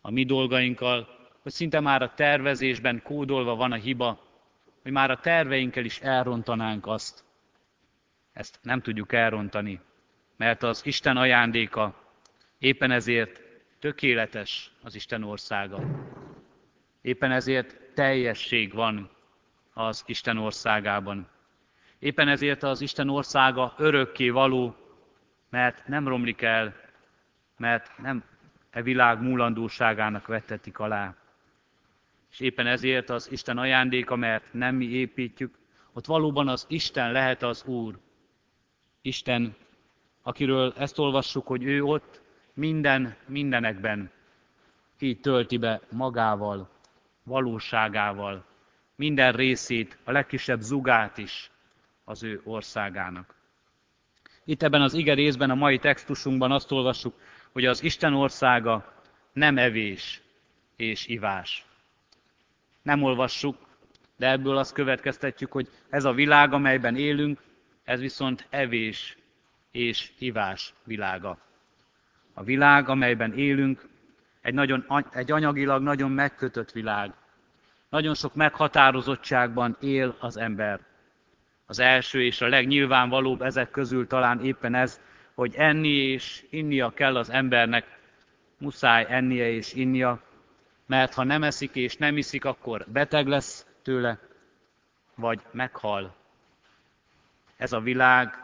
a 0.00 0.10
mi 0.10 0.24
dolgainkkal, 0.24 1.08
hogy 1.42 1.52
szinte 1.52 1.80
már 1.80 2.02
a 2.02 2.14
tervezésben 2.14 3.02
kódolva 3.02 3.54
van 3.54 3.72
a 3.72 3.76
hiba, 3.76 4.24
hogy 4.82 4.92
már 4.92 5.10
a 5.10 5.20
terveinkkel 5.20 5.84
is 5.84 6.00
elrontanánk 6.00 6.86
azt. 6.86 7.24
Ezt 8.32 8.58
nem 8.62 8.80
tudjuk 8.80 9.12
elrontani, 9.12 9.80
mert 10.36 10.62
az 10.62 10.86
Isten 10.86 11.16
ajándéka 11.16 12.04
éppen 12.58 12.90
ezért 12.90 13.42
tökéletes 13.78 14.70
az 14.82 14.94
Isten 14.94 15.22
országa. 15.22 15.80
Éppen 17.00 17.32
ezért 17.32 17.76
teljesség 17.94 18.74
van 18.74 19.15
az 19.78 20.02
Isten 20.06 20.38
országában. 20.38 21.28
Éppen 21.98 22.28
ezért 22.28 22.62
az 22.62 22.80
Isten 22.80 23.08
országa 23.08 23.74
örökké 23.78 24.28
való, 24.28 24.76
mert 25.50 25.86
nem 25.86 26.08
romlik 26.08 26.42
el, 26.42 26.74
mert 27.56 27.98
nem 27.98 28.24
e 28.70 28.82
világ 28.82 29.22
múlandóságának 29.22 30.26
vettetik 30.26 30.78
alá. 30.78 31.14
És 32.30 32.40
éppen 32.40 32.66
ezért 32.66 33.10
az 33.10 33.30
Isten 33.30 33.58
ajándéka, 33.58 34.16
mert 34.16 34.52
nem 34.52 34.74
mi 34.74 34.84
építjük, 34.84 35.54
ott 35.92 36.06
valóban 36.06 36.48
az 36.48 36.66
Isten 36.68 37.12
lehet 37.12 37.42
az 37.42 37.64
Úr. 37.64 37.98
Isten, 39.02 39.54
akiről 40.22 40.74
ezt 40.76 40.98
olvassuk, 40.98 41.46
hogy 41.46 41.64
ő 41.64 41.82
ott 41.82 42.20
minden 42.54 43.16
mindenekben 43.26 44.10
így 44.98 45.20
tölti 45.20 45.56
be 45.56 45.80
magával, 45.92 46.68
valóságával, 47.22 48.44
minden 48.96 49.32
részét, 49.32 49.98
a 50.04 50.10
legkisebb 50.10 50.60
zugát 50.60 51.18
is 51.18 51.50
az 52.04 52.22
ő 52.22 52.40
országának. 52.44 53.34
Itt 54.44 54.62
ebben 54.62 54.82
az 54.82 54.94
ige 54.94 55.14
részben, 55.14 55.50
a 55.50 55.54
mai 55.54 55.78
textusunkban 55.78 56.52
azt 56.52 56.72
olvassuk, 56.72 57.14
hogy 57.52 57.64
az 57.64 57.82
Isten 57.82 58.14
országa 58.14 59.02
nem 59.32 59.58
evés 59.58 60.20
és 60.76 61.06
ivás. 61.06 61.66
Nem 62.82 63.02
olvassuk, 63.02 63.56
de 64.16 64.30
ebből 64.30 64.56
azt 64.56 64.72
következtetjük, 64.72 65.52
hogy 65.52 65.68
ez 65.88 66.04
a 66.04 66.12
világ, 66.12 66.52
amelyben 66.52 66.96
élünk, 66.96 67.40
ez 67.84 68.00
viszont 68.00 68.46
evés 68.50 69.16
és 69.70 70.12
ivás 70.18 70.74
világa. 70.84 71.38
A 72.34 72.42
világ, 72.42 72.88
amelyben 72.88 73.32
élünk, 73.32 73.88
egy, 74.40 74.54
nagyon, 74.54 75.04
egy 75.10 75.32
anyagilag 75.32 75.82
nagyon 75.82 76.10
megkötött 76.10 76.72
világ. 76.72 77.14
Nagyon 77.96 78.14
sok 78.14 78.34
meghatározottságban 78.34 79.76
él 79.80 80.16
az 80.18 80.36
ember. 80.36 80.80
Az 81.66 81.78
első 81.78 82.22
és 82.22 82.40
a 82.40 82.48
legnyilvánvalóbb 82.48 83.42
ezek 83.42 83.70
közül 83.70 84.06
talán 84.06 84.44
éppen 84.44 84.74
ez, 84.74 85.00
hogy 85.34 85.54
enni 85.54 85.88
és 85.88 86.44
innia 86.50 86.90
kell 86.90 87.16
az 87.16 87.30
embernek, 87.30 87.98
muszáj 88.58 89.06
ennie 89.08 89.50
és 89.50 89.72
innia, 89.72 90.22
mert 90.86 91.14
ha 91.14 91.24
nem 91.24 91.42
eszik 91.42 91.74
és 91.74 91.96
nem 91.96 92.16
iszik, 92.16 92.44
akkor 92.44 92.84
beteg 92.88 93.26
lesz 93.26 93.66
tőle, 93.82 94.18
vagy 95.14 95.40
meghal. 95.50 96.14
Ez 97.56 97.72
a 97.72 97.80
világ 97.80 98.34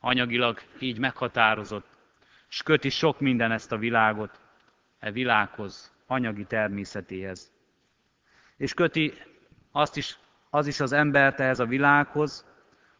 anyagilag 0.00 0.60
így 0.78 0.98
meghatározott, 0.98 1.86
és 2.48 2.62
köti 2.62 2.88
sok 2.88 3.20
minden 3.20 3.52
ezt 3.52 3.72
a 3.72 3.76
világot, 3.76 4.40
e 4.98 5.10
világhoz, 5.10 5.92
anyagi 6.06 6.44
természetéhez. 6.44 7.58
És 8.60 8.74
köti 8.74 9.12
azt 9.72 9.96
is, 9.96 10.18
az 10.50 10.66
is 10.66 10.80
az 10.80 10.92
embert 10.92 11.40
ehhez 11.40 11.60
a 11.60 11.66
világhoz, 11.66 12.46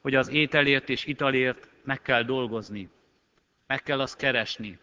hogy 0.00 0.14
az 0.14 0.28
ételért 0.28 0.88
és 0.88 1.04
italért 1.04 1.68
meg 1.84 2.02
kell 2.02 2.22
dolgozni, 2.22 2.88
meg 3.66 3.82
kell 3.82 4.00
azt 4.00 4.16
keresni. 4.16 4.78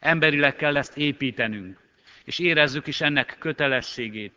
Emberileg 0.00 0.56
kell 0.56 0.76
ezt 0.76 0.96
építenünk, 0.96 1.80
és 2.24 2.38
érezzük 2.38 2.86
is 2.86 3.00
ennek 3.00 3.36
kötelességét, 3.38 4.32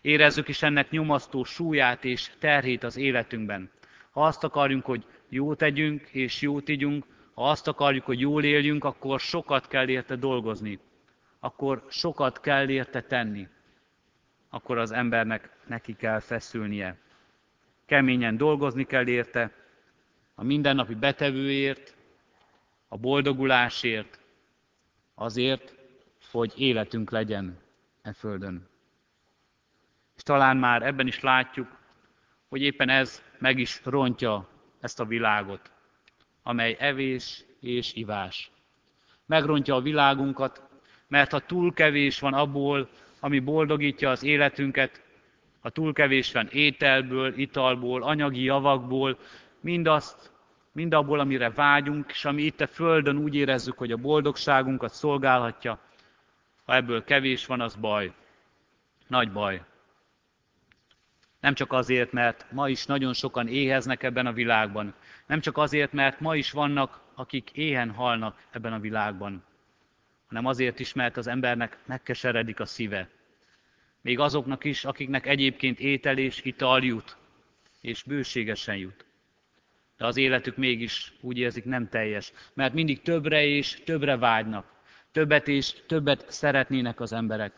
érezzük 0.00 0.48
is 0.48 0.62
ennek 0.62 0.90
nyomasztó 0.90 1.44
súlyát 1.44 2.04
és 2.04 2.30
terhét 2.38 2.82
az 2.82 2.96
életünkben. 2.96 3.70
Ha 4.10 4.24
azt 4.24 4.44
akarjunk, 4.44 4.84
hogy 4.84 5.04
jót 5.28 5.58
tegyünk 5.58 6.08
és 6.10 6.40
jót 6.40 6.68
ígyunk, 6.68 7.04
ha 7.34 7.50
azt 7.50 7.68
akarjuk, 7.68 8.04
hogy 8.04 8.20
jól 8.20 8.44
éljünk, 8.44 8.84
akkor 8.84 9.20
sokat 9.20 9.68
kell 9.68 9.88
érte 9.88 10.16
dolgozni, 10.16 10.78
akkor 11.38 11.84
sokat 11.88 12.40
kell 12.40 12.68
érte 12.68 13.02
tenni, 13.02 13.48
akkor 14.50 14.78
az 14.78 14.90
embernek 14.90 15.50
neki 15.66 15.96
kell 15.96 16.20
feszülnie. 16.20 16.96
Keményen 17.86 18.36
dolgozni 18.36 18.84
kell 18.84 19.06
érte, 19.06 19.52
a 20.34 20.44
mindennapi 20.44 20.94
betevőért, 20.94 21.94
a 22.88 22.96
boldogulásért, 22.96 24.20
azért, 25.14 25.74
hogy 26.30 26.52
életünk 26.56 27.10
legyen 27.10 27.58
e 28.02 28.12
földön. 28.12 28.68
És 30.16 30.22
talán 30.22 30.56
már 30.56 30.82
ebben 30.82 31.06
is 31.06 31.20
látjuk, 31.20 31.78
hogy 32.48 32.62
éppen 32.62 32.88
ez 32.88 33.22
meg 33.38 33.58
is 33.58 33.80
rontja 33.84 34.48
ezt 34.80 35.00
a 35.00 35.04
világot, 35.04 35.70
amely 36.42 36.76
evés 36.78 37.44
és 37.60 37.94
ivás. 37.94 38.50
Megrontja 39.26 39.74
a 39.74 39.80
világunkat, 39.80 40.68
mert 41.08 41.30
ha 41.30 41.38
túl 41.40 41.72
kevés 41.72 42.18
van 42.20 42.34
abból, 42.34 42.88
ami 43.20 43.38
boldogítja 43.38 44.10
az 44.10 44.22
életünket, 44.22 45.02
ha 45.60 45.70
túl 45.70 45.92
kevés 45.92 46.32
van 46.32 46.48
ételből, 46.50 47.38
italból, 47.38 48.02
anyagi 48.02 48.42
javakból, 48.42 49.18
mindazt, 49.60 50.32
mind 50.72 50.94
abból, 50.94 51.20
amire 51.20 51.50
vágyunk, 51.50 52.10
és 52.10 52.24
ami 52.24 52.42
itt 52.42 52.60
a 52.60 52.66
Földön 52.66 53.16
úgy 53.16 53.34
érezzük, 53.34 53.78
hogy 53.78 53.92
a 53.92 53.96
boldogságunkat 53.96 54.92
szolgálhatja, 54.92 55.78
ha 56.64 56.74
ebből 56.74 57.04
kevés 57.04 57.46
van, 57.46 57.60
az 57.60 57.74
baj. 57.74 58.12
Nagy 59.06 59.32
baj. 59.32 59.62
Nem 61.40 61.54
csak 61.54 61.72
azért, 61.72 62.12
mert 62.12 62.46
ma 62.52 62.68
is 62.68 62.86
nagyon 62.86 63.12
sokan 63.12 63.48
éheznek 63.48 64.02
ebben 64.02 64.26
a 64.26 64.32
világban. 64.32 64.94
Nem 65.26 65.40
csak 65.40 65.56
azért, 65.56 65.92
mert 65.92 66.20
ma 66.20 66.36
is 66.36 66.50
vannak, 66.50 67.00
akik 67.14 67.50
éhen 67.50 67.90
halnak 67.90 68.38
ebben 68.50 68.72
a 68.72 68.78
világban. 68.78 69.44
Hanem 70.30 70.46
azért 70.46 70.80
is, 70.80 70.92
mert 70.92 71.16
az 71.16 71.26
embernek 71.26 71.78
megkeseredik 71.86 72.60
a 72.60 72.64
szíve. 72.64 73.08
Még 74.00 74.18
azoknak 74.18 74.64
is, 74.64 74.84
akiknek 74.84 75.26
egyébként 75.26 75.80
étel 75.80 76.18
és 76.18 76.40
ital 76.44 76.84
jut, 76.84 77.16
és 77.80 78.02
bőségesen 78.02 78.76
jut. 78.76 79.04
De 79.96 80.06
az 80.06 80.16
életük 80.16 80.56
mégis 80.56 81.12
úgy 81.20 81.38
érzik 81.38 81.64
nem 81.64 81.88
teljes, 81.88 82.32
mert 82.54 82.74
mindig 82.74 83.02
többre 83.02 83.44
és 83.44 83.82
többre 83.84 84.16
vágynak. 84.16 84.72
Többet 85.12 85.48
és 85.48 85.74
többet 85.86 86.30
szeretnének 86.30 87.00
az 87.00 87.12
emberek. 87.12 87.52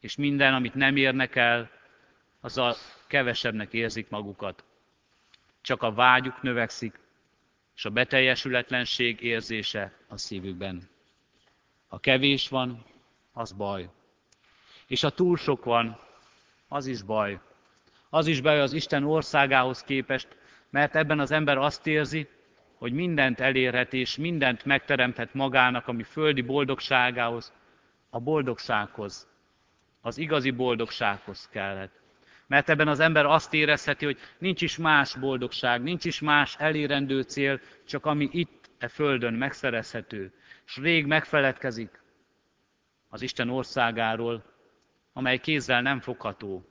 És 0.00 0.16
minden, 0.16 0.54
amit 0.54 0.74
nem 0.74 0.96
érnek 0.96 1.36
el, 1.36 1.70
azzal 2.40 2.74
kevesebbnek 3.06 3.72
érzik 3.72 4.08
magukat. 4.08 4.64
Csak 5.60 5.82
a 5.82 5.92
vágyuk 5.92 6.42
növekszik, 6.42 6.98
és 7.76 7.84
a 7.84 7.90
beteljesületlenség 7.90 9.20
érzése 9.20 9.92
a 10.08 10.16
szívükben. 10.16 10.90
Ha 11.92 11.98
kevés 11.98 12.48
van, 12.48 12.84
az 13.32 13.52
baj. 13.52 13.88
És 14.86 15.00
ha 15.00 15.10
túl 15.10 15.36
sok 15.36 15.64
van, 15.64 15.98
az 16.68 16.86
is 16.86 17.02
baj. 17.02 17.40
Az 18.10 18.26
is 18.26 18.40
baj 18.40 18.60
az 18.60 18.72
Isten 18.72 19.04
országához 19.04 19.82
képest, 19.82 20.28
mert 20.70 20.96
ebben 20.96 21.20
az 21.20 21.30
ember 21.30 21.58
azt 21.58 21.86
érzi, 21.86 22.28
hogy 22.74 22.92
mindent 22.92 23.40
elérhet 23.40 23.92
és 23.92 24.16
mindent 24.16 24.64
megteremthet 24.64 25.34
magának, 25.34 25.88
ami 25.88 26.02
földi 26.02 26.40
boldogságához, 26.40 27.52
a 28.10 28.20
boldogsághoz, 28.20 29.28
az 30.00 30.18
igazi 30.18 30.50
boldogsághoz 30.50 31.48
kellett. 31.48 32.00
Mert 32.46 32.68
ebben 32.68 32.88
az 32.88 33.00
ember 33.00 33.26
azt 33.26 33.54
érezheti, 33.54 34.04
hogy 34.04 34.18
nincs 34.38 34.62
is 34.62 34.76
más 34.76 35.16
boldogság, 35.16 35.82
nincs 35.82 36.04
is 36.04 36.20
más 36.20 36.56
elérendő 36.58 37.22
cél, 37.22 37.60
csak 37.86 38.06
ami 38.06 38.28
itt 38.32 38.70
e 38.78 38.88
földön 38.88 39.34
megszerezhető. 39.34 40.32
És 40.72 40.78
rég 40.78 41.06
megfeledkezik 41.06 42.02
az 43.08 43.22
Isten 43.22 43.48
országáról, 43.48 44.44
amely 45.12 45.38
kézzel 45.38 45.82
nem 45.82 46.00
fogható, 46.00 46.64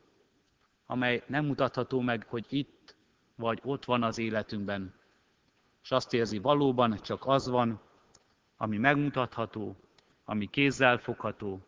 amely 0.86 1.24
nem 1.28 1.46
mutatható 1.46 2.00
meg, 2.00 2.26
hogy 2.28 2.46
itt 2.50 2.96
vagy 3.36 3.60
ott 3.64 3.86
van 3.86 4.04
az 4.04 4.18
életünkben. 4.18 4.94
És 5.84 5.92
azt 5.92 6.14
érzi, 6.14 6.38
valóban 6.38 7.00
csak 7.02 7.26
az 7.26 7.48
van, 7.48 7.82
ami 8.58 8.78
megmutatható, 8.78 9.76
ami 10.26 10.50
kézzel 10.50 10.98
fogható. 10.98 11.66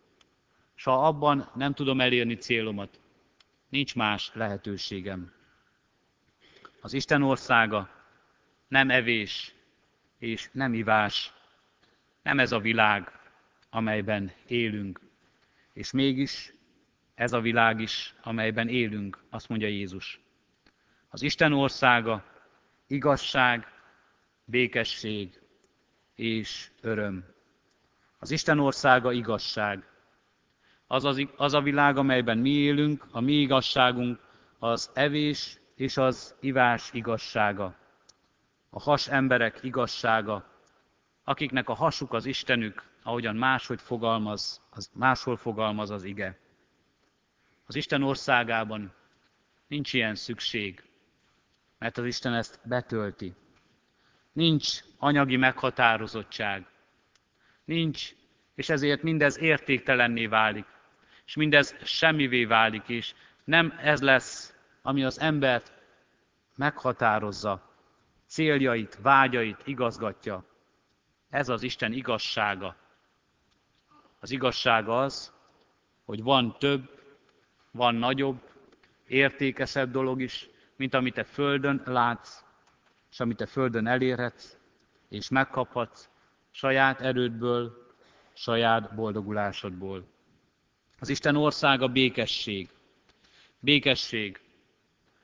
És 0.75 0.83
ha 0.83 1.07
abban 1.07 1.49
nem 1.55 1.73
tudom 1.73 2.01
elérni 2.01 2.35
célomat, 2.35 2.99
nincs 3.69 3.95
más 3.95 4.31
lehetőségem. 4.33 5.33
Az 6.81 6.93
Isten 6.93 7.21
országa 7.21 7.89
nem 8.67 8.89
evés 8.89 9.55
és 10.17 10.49
nem 10.51 10.73
ivás, 10.73 11.33
nem 12.23 12.39
ez 12.39 12.51
a 12.51 12.59
világ, 12.59 13.19
amelyben 13.69 14.31
élünk. 14.47 14.99
És 15.73 15.91
mégis 15.91 16.53
ez 17.15 17.33
a 17.33 17.41
világ 17.41 17.79
is, 17.79 18.13
amelyben 18.21 18.67
élünk, 18.67 19.23
azt 19.29 19.49
mondja 19.49 19.67
Jézus. 19.67 20.19
Az 21.09 21.21
Isten 21.21 21.53
országa 21.53 22.25
igazság, 22.88 23.67
békesség 24.45 25.41
és 26.15 26.69
öröm. 26.81 27.25
Az 28.19 28.31
Isten 28.31 28.59
országa 28.59 29.12
igazság. 29.12 29.88
Az, 30.88 31.05
az, 31.05 31.27
az 31.36 31.53
a 31.53 31.62
világ, 31.62 31.97
amelyben 31.97 32.38
mi 32.38 32.49
élünk, 32.49 33.05
a 33.12 33.19
mi 33.19 33.33
igazságunk, 33.33 34.19
az 34.59 34.91
evés 34.93 35.59
és 35.75 35.97
az 35.97 36.36
ivás 36.39 36.89
igazsága. 36.93 37.75
A 38.69 38.79
has 38.81 39.07
emberek 39.07 39.59
igazsága, 39.63 40.52
akiknek 41.23 41.69
a 41.69 41.73
hasuk 41.73 42.13
az 42.13 42.25
Istenük, 42.25 42.83
ahogyan 43.03 43.36
máshogy 43.36 43.81
fogalmaz, 43.81 44.62
az 44.69 44.89
máshol 44.93 45.38
fogalmaz 45.38 45.89
az 45.89 46.03
ige. 46.03 46.39
Az 47.65 47.75
Isten 47.75 48.03
országában 48.03 48.93
nincs 49.67 49.93
ilyen 49.93 50.15
szükség, 50.15 50.83
mert 51.77 51.97
az 51.97 52.05
Isten 52.05 52.33
ezt 52.33 52.59
betölti. 52.63 53.33
Nincs 54.33 54.79
anyagi 54.97 55.36
meghatározottság. 55.36 56.65
Nincs, 57.65 58.15
és 58.55 58.69
ezért 58.69 59.03
mindez 59.03 59.38
értéktelenné 59.38 60.25
válik, 60.25 60.65
és 61.25 61.36
mindez 61.36 61.75
semmivé 61.83 62.45
válik, 62.45 62.88
és 62.88 63.13
nem 63.43 63.73
ez 63.81 64.01
lesz, 64.01 64.53
ami 64.81 65.03
az 65.03 65.19
embert 65.19 65.73
meghatározza, 66.55 67.71
céljait, 68.27 68.97
vágyait 69.01 69.62
igazgatja. 69.65 70.45
Ez 71.33 71.49
az 71.49 71.63
Isten 71.63 71.93
igazsága. 71.93 72.75
Az 74.19 74.31
igazság 74.31 74.89
az, 74.89 75.33
hogy 76.05 76.23
van 76.23 76.55
több, 76.59 76.99
van 77.71 77.95
nagyobb, 77.95 78.41
értékesebb 79.07 79.91
dolog 79.91 80.21
is, 80.21 80.49
mint 80.75 80.93
amit 80.93 81.13
te 81.13 81.23
földön 81.23 81.81
látsz, 81.85 82.43
és 83.11 83.19
amit 83.19 83.37
te 83.37 83.45
földön 83.45 83.87
elérhetsz, 83.87 84.57
és 85.09 85.29
megkaphatsz 85.29 86.09
saját 86.51 87.01
erődből, 87.01 87.93
saját 88.33 88.95
boldogulásodból. 88.95 90.05
Az 90.99 91.09
Isten 91.09 91.35
országa 91.35 91.87
békesség. 91.87 92.69
Békesség, 93.59 94.39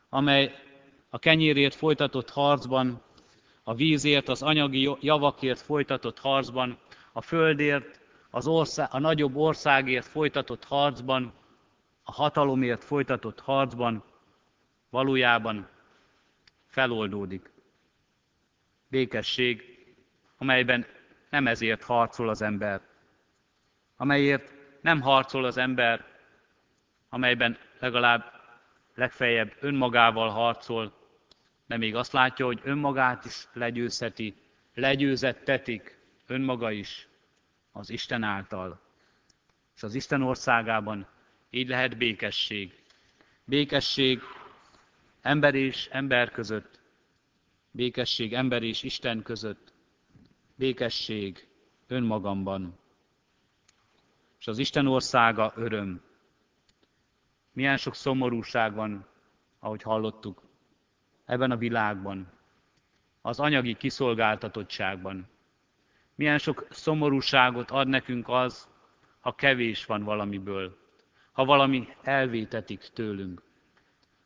amely 0.10 0.56
a 1.10 1.20
kenyérért 1.20 1.76
folytatott 1.76 2.30
harcban, 2.30 3.02
a 3.70 3.74
vízért, 3.74 4.30
az 4.30 4.42
anyagi 4.42 4.96
javakért 5.00 5.60
folytatott 5.60 6.20
harcban, 6.20 6.78
a 7.12 7.22
földért, 7.22 8.00
az 8.30 8.48
ország, 8.48 8.88
a 8.92 9.00
nagyobb 9.00 9.36
országért 9.36 10.06
folytatott 10.06 10.64
harcban, 10.64 11.34
a 12.04 12.12
hatalomért 12.12 12.84
folytatott 12.84 13.40
harcban 13.40 14.04
valójában 14.90 15.70
feloldódik. 16.68 17.52
Békesség, 18.88 19.64
amelyben 20.38 20.86
nem 21.30 21.48
ezért 21.48 21.84
harcol 21.84 22.30
az 22.30 22.42
ember, 22.42 22.82
amelyért 23.98 24.54
nem 24.82 25.02
harcol 25.02 25.46
az 25.46 25.58
ember, 25.58 26.06
amelyben 27.10 27.58
legalább 27.80 28.32
legfeljebb 28.96 29.54
önmagával 29.60 30.30
harcol, 30.30 30.99
de 31.70 31.78
még 31.78 31.96
azt 31.96 32.12
látja, 32.12 32.46
hogy 32.46 32.60
önmagát 32.64 33.26
is 33.26 33.48
legyőzheti, 33.54 34.34
legyőzettetik 34.74 35.98
önmaga 36.28 36.72
is 36.72 37.08
az 37.72 37.90
Isten 37.90 38.24
által. 38.24 38.82
És 39.76 39.84
az 39.84 39.94
Isten 39.96 40.22
országában 40.22 41.08
így 41.50 41.68
lehet 41.68 41.98
békesség. 41.98 42.84
Békesség 43.46 44.22
ember 45.22 45.56
és 45.56 45.88
ember 45.92 46.32
között, 46.32 46.80
békesség 47.72 48.34
ember 48.34 48.64
és 48.64 48.84
Isten 48.84 49.22
között, 49.24 49.74
békesség 50.56 51.48
önmagamban. 51.88 52.80
És 54.40 54.48
az 54.48 54.58
Isten 54.58 54.88
országa 54.88 55.54
öröm. 55.56 56.02
Milyen 57.54 57.78
sok 57.78 57.96
szomorúság 57.96 58.74
van, 58.74 59.08
ahogy 59.60 59.82
hallottuk, 59.82 60.49
ebben 61.30 61.52
a 61.52 61.58
világban, 61.58 62.28
az 63.22 63.40
anyagi 63.40 63.76
kiszolgáltatottságban. 63.76 65.28
Milyen 66.16 66.38
sok 66.38 66.68
szomorúságot 66.70 67.72
ad 67.72 67.88
nekünk 67.88 68.30
az, 68.30 68.68
ha 69.20 69.36
kevés 69.36 69.86
van 69.86 70.04
valamiből, 70.04 70.78
ha 71.32 71.46
valami 71.46 71.88
elvétetik 72.02 72.80
tőlünk, 72.94 73.42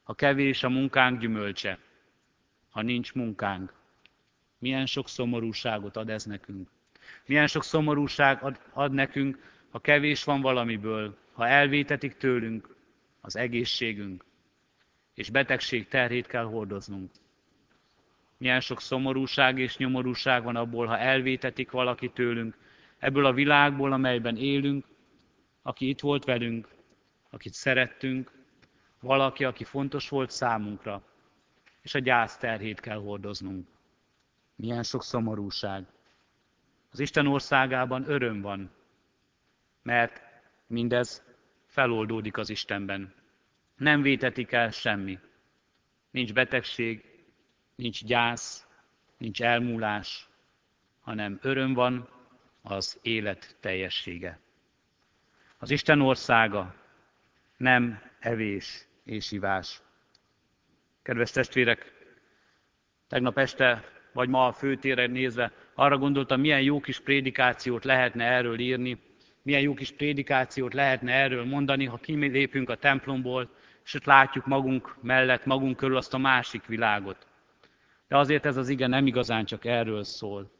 ha 0.03 0.13
kevés 0.13 0.63
a 0.63 0.69
munkánk 0.69 1.19
gyümölcse, 1.19 1.79
ha 2.69 2.81
nincs 2.81 3.13
munkánk. 3.13 3.73
Milyen 4.57 4.85
sok 4.85 5.07
szomorúságot 5.07 5.97
ad 5.97 6.09
ez 6.09 6.23
nekünk. 6.23 6.69
Milyen 7.25 7.47
sok 7.47 7.63
szomorúság 7.63 8.43
ad, 8.43 8.59
ad 8.73 8.91
nekünk, 8.91 9.37
ha 9.69 9.79
kevés 9.79 10.23
van 10.23 10.41
valamiből, 10.41 11.17
ha 11.33 11.47
elvétetik 11.47 12.17
tőlünk 12.17 12.75
az 13.21 13.35
egészségünk, 13.35 14.23
és 15.13 15.29
betegség 15.29 15.87
terhét 15.87 16.27
kell 16.27 16.43
hordoznunk. 16.43 17.11
Milyen 18.37 18.59
sok 18.59 18.81
szomorúság 18.81 19.59
és 19.59 19.77
nyomorúság 19.77 20.43
van 20.43 20.55
abból, 20.55 20.85
ha 20.85 20.97
elvétetik 20.97 21.71
valaki 21.71 22.09
tőlünk, 22.09 22.57
ebből 22.97 23.25
a 23.25 23.33
világból, 23.33 23.91
amelyben 23.91 24.37
élünk, 24.37 24.85
aki 25.61 25.89
itt 25.89 25.99
volt 25.99 26.25
velünk, 26.25 26.67
akit 27.29 27.53
szerettünk, 27.53 28.31
valaki, 28.99 29.43
aki 29.43 29.63
fontos 29.63 30.09
volt 30.09 30.31
számunkra, 30.31 31.03
és 31.81 31.95
a 31.95 31.99
gyász 31.99 32.37
terhét 32.37 32.79
kell 32.79 32.97
hordoznunk. 32.97 33.67
Milyen 34.55 34.83
sok 34.83 35.03
szomorúság. 35.03 35.85
Az 36.91 36.99
Isten 36.99 37.27
országában 37.27 38.09
öröm 38.09 38.41
van, 38.41 38.71
mert 39.81 40.21
mindez 40.67 41.23
feloldódik 41.65 42.37
az 42.37 42.49
Istenben. 42.49 43.13
Nem 43.83 44.01
vétetik 44.01 44.51
el 44.51 44.71
semmi. 44.71 45.19
Nincs 46.11 46.33
betegség, 46.33 47.03
nincs 47.75 48.05
gyász, 48.05 48.67
nincs 49.17 49.41
elmúlás, 49.41 50.27
hanem 51.01 51.39
öröm 51.41 51.73
van 51.73 52.09
az 52.61 52.99
élet 53.01 53.57
teljessége. 53.59 54.39
Az 55.57 55.71
Isten 55.71 56.01
országa 56.01 56.75
nem 57.57 58.01
evés 58.19 58.87
és 59.03 59.31
ivás. 59.31 59.81
Kedves 61.01 61.31
testvérek, 61.31 61.93
tegnap 63.07 63.37
este, 63.37 63.83
vagy 64.13 64.29
ma 64.29 64.47
a 64.47 64.53
főtérre 64.53 65.07
nézve, 65.07 65.51
arra 65.73 65.97
gondoltam, 65.97 66.39
milyen 66.39 66.61
jó 66.61 66.79
kis 66.79 66.99
prédikációt 66.99 67.83
lehetne 67.83 68.25
erről 68.25 68.59
írni, 68.59 68.99
milyen 69.41 69.61
jó 69.61 69.73
kis 69.73 69.91
prédikációt 69.91 70.73
lehetne 70.73 71.13
erről 71.13 71.45
mondani, 71.45 71.85
ha 71.85 71.97
kilépünk 71.97 72.69
a 72.69 72.75
templomból, 72.75 73.61
ott 73.93 74.05
látjuk 74.05 74.45
magunk 74.45 74.95
mellett, 75.01 75.45
magunk 75.45 75.77
körül 75.77 75.97
azt 75.97 76.13
a 76.13 76.17
másik 76.17 76.65
világot. 76.65 77.27
De 78.07 78.17
azért 78.17 78.45
ez 78.45 78.57
az 78.57 78.69
ige 78.69 78.87
nem 78.87 79.07
igazán 79.07 79.45
csak 79.45 79.65
erről 79.65 80.03
szól, 80.03 80.51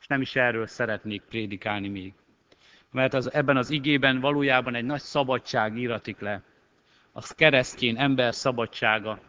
és 0.00 0.06
nem 0.06 0.20
is 0.20 0.36
erről 0.36 0.66
szeretnék 0.66 1.22
prédikálni 1.22 1.88
még. 1.88 2.12
Mert 2.92 3.14
az, 3.14 3.32
ebben 3.32 3.56
az 3.56 3.70
igében 3.70 4.20
valójában 4.20 4.74
egy 4.74 4.84
nagy 4.84 5.00
szabadság 5.00 5.76
íratik 5.76 6.20
le. 6.20 6.42
Az 7.12 7.30
keresztjén 7.30 7.96
ember 7.96 8.34
szabadsága. 8.34 9.20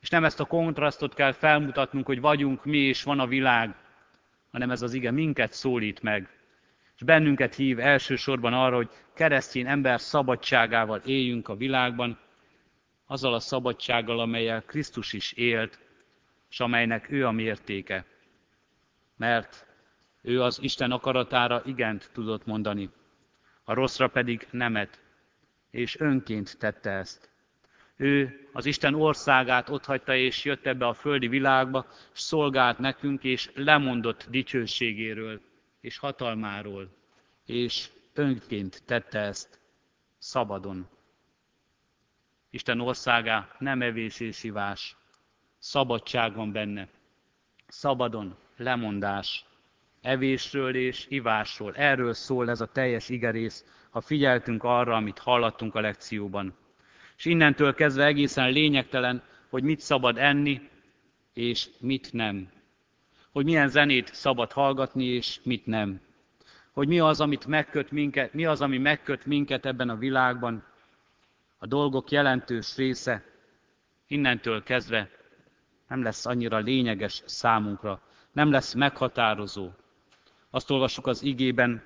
És 0.00 0.08
nem 0.08 0.24
ezt 0.24 0.40
a 0.40 0.44
kontrasztot 0.44 1.14
kell 1.14 1.32
felmutatnunk, 1.32 2.06
hogy 2.06 2.20
vagyunk 2.20 2.64
mi 2.64 2.78
és 2.78 3.02
van 3.02 3.20
a 3.20 3.26
világ, 3.26 3.74
hanem 4.52 4.70
ez 4.70 4.82
az 4.82 4.94
ige 4.94 5.10
minket 5.10 5.52
szólít 5.52 6.02
meg. 6.02 6.28
És 6.96 7.02
bennünket 7.02 7.54
hív 7.54 7.80
elsősorban 7.80 8.52
arra, 8.52 8.76
hogy 8.76 8.90
keresztény 9.14 9.66
ember 9.66 10.00
szabadságával 10.00 11.00
éljünk 11.04 11.48
a 11.48 11.56
világban, 11.56 12.18
azzal 13.10 13.34
a 13.34 13.40
szabadsággal, 13.40 14.20
amelyel 14.20 14.62
Krisztus 14.62 15.12
is 15.12 15.32
élt, 15.32 15.78
és 16.50 16.60
amelynek 16.60 17.10
ő 17.10 17.26
a 17.26 17.30
mértéke. 17.30 18.04
Mert 19.16 19.66
ő 20.22 20.42
az 20.42 20.62
Isten 20.62 20.90
akaratára 20.90 21.62
igent 21.64 22.10
tudott 22.12 22.46
mondani, 22.46 22.90
a 23.64 23.74
rosszra 23.74 24.08
pedig 24.08 24.46
nemet, 24.50 25.00
és 25.70 26.00
önként 26.00 26.58
tette 26.58 26.90
ezt. 26.90 27.30
Ő 27.96 28.48
az 28.52 28.66
Isten 28.66 28.94
országát 28.94 29.68
otthagyta, 29.68 30.14
és 30.14 30.44
jött 30.44 30.66
ebbe 30.66 30.86
a 30.86 30.94
földi 30.94 31.28
világba, 31.28 31.86
és 32.14 32.20
szolgált 32.20 32.78
nekünk, 32.78 33.24
és 33.24 33.50
lemondott 33.54 34.26
dicsőségéről 34.30 35.40
és 35.80 35.98
hatalmáról, 35.98 36.88
és 37.44 37.90
önként 38.14 38.82
tette 38.84 39.18
ezt 39.18 39.60
szabadon. 40.18 40.97
Isten 42.50 42.80
országá 42.80 43.48
nem 43.58 43.82
evés 43.82 44.20
és 44.20 44.42
ivás, 44.42 44.96
szabadság 45.58 46.34
van 46.34 46.52
benne, 46.52 46.88
szabadon 47.66 48.36
lemondás, 48.56 49.44
evésről 50.00 50.74
és 50.74 51.06
ivásról. 51.08 51.74
Erről 51.74 52.14
szól 52.14 52.50
ez 52.50 52.60
a 52.60 52.72
teljes 52.72 53.08
igerész, 53.08 53.64
ha 53.90 54.00
figyeltünk 54.00 54.64
arra, 54.64 54.94
amit 54.94 55.18
hallottunk 55.18 55.74
a 55.74 55.80
lekcióban. 55.80 56.54
És 57.16 57.24
innentől 57.24 57.74
kezdve 57.74 58.04
egészen 58.04 58.50
lényegtelen, 58.50 59.22
hogy 59.48 59.62
mit 59.62 59.80
szabad 59.80 60.18
enni, 60.18 60.68
és 61.32 61.68
mit 61.80 62.12
nem. 62.12 62.48
Hogy 63.32 63.44
milyen 63.44 63.68
zenét 63.68 64.14
szabad 64.14 64.52
hallgatni, 64.52 65.04
és 65.04 65.40
mit 65.42 65.66
nem. 65.66 66.00
Hogy 66.72 66.88
mi 66.88 66.98
az, 66.98 67.20
amit 67.20 67.46
megköt 67.46 67.90
minket, 67.90 68.32
mi 68.34 68.44
az, 68.44 68.60
ami 68.60 68.78
megköt 68.78 69.26
minket 69.26 69.66
ebben 69.66 69.88
a 69.88 69.96
világban. 69.96 70.64
A 71.58 71.66
dolgok 71.66 72.10
jelentős 72.10 72.76
része 72.76 73.24
innentől 74.06 74.62
kezdve 74.62 75.10
nem 75.88 76.02
lesz 76.02 76.26
annyira 76.26 76.58
lényeges 76.58 77.22
számunkra, 77.26 78.00
nem 78.32 78.50
lesz 78.50 78.74
meghatározó. 78.74 79.70
Azt 80.50 80.70
olvassuk 80.70 81.06
az 81.06 81.22
igében, 81.22 81.82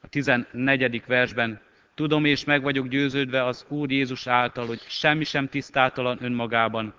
a 0.00 0.08
14. 0.08 1.06
versben, 1.06 1.60
Tudom 1.96 2.24
és 2.24 2.44
meg 2.44 2.62
vagyok 2.62 2.86
győződve 2.86 3.44
az 3.44 3.66
Úr 3.68 3.90
Jézus 3.90 4.26
által, 4.26 4.66
hogy 4.66 4.80
semmi 4.80 5.24
sem 5.24 5.48
tisztátalan 5.48 6.24
önmagában, 6.24 6.94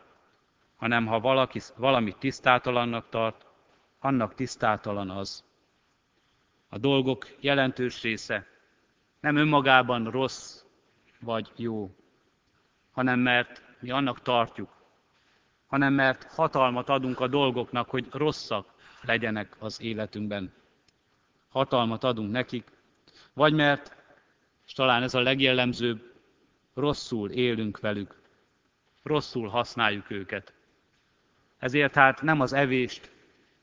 hanem 0.75 1.05
ha 1.05 1.19
valaki 1.19 1.59
valamit 1.75 2.17
tisztátalannak 2.17 3.09
tart, 3.09 3.45
annak 3.99 4.35
tisztátalan 4.35 5.09
az. 5.09 5.43
A 6.69 6.77
dolgok 6.77 7.35
jelentős 7.39 8.01
része 8.01 8.47
nem 9.19 9.35
önmagában 9.35 10.11
rossz 10.11 10.63
vagy 11.19 11.51
jó, 11.55 11.95
hanem 12.97 13.19
mert 13.19 13.61
mi 13.79 13.89
annak 13.89 14.21
tartjuk, 14.21 14.69
hanem 15.67 15.93
mert 15.93 16.23
hatalmat 16.23 16.89
adunk 16.89 17.19
a 17.19 17.27
dolgoknak, 17.27 17.89
hogy 17.89 18.07
rosszak 18.11 18.73
legyenek 19.01 19.55
az 19.59 19.81
életünkben. 19.81 20.53
Hatalmat 21.49 22.03
adunk 22.03 22.31
nekik, 22.31 22.71
vagy 23.33 23.53
mert 23.53 23.95
és 24.65 24.73
talán 24.73 25.03
ez 25.03 25.13
a 25.13 25.19
legjellemzőbb, 25.19 26.13
rosszul 26.73 27.29
élünk 27.29 27.79
velük, 27.79 28.21
rosszul 29.03 29.47
használjuk 29.47 30.09
őket. 30.09 30.53
Ezért 31.59 31.93
hát 31.93 32.21
nem 32.21 32.41
az 32.41 32.53
evést 32.53 33.11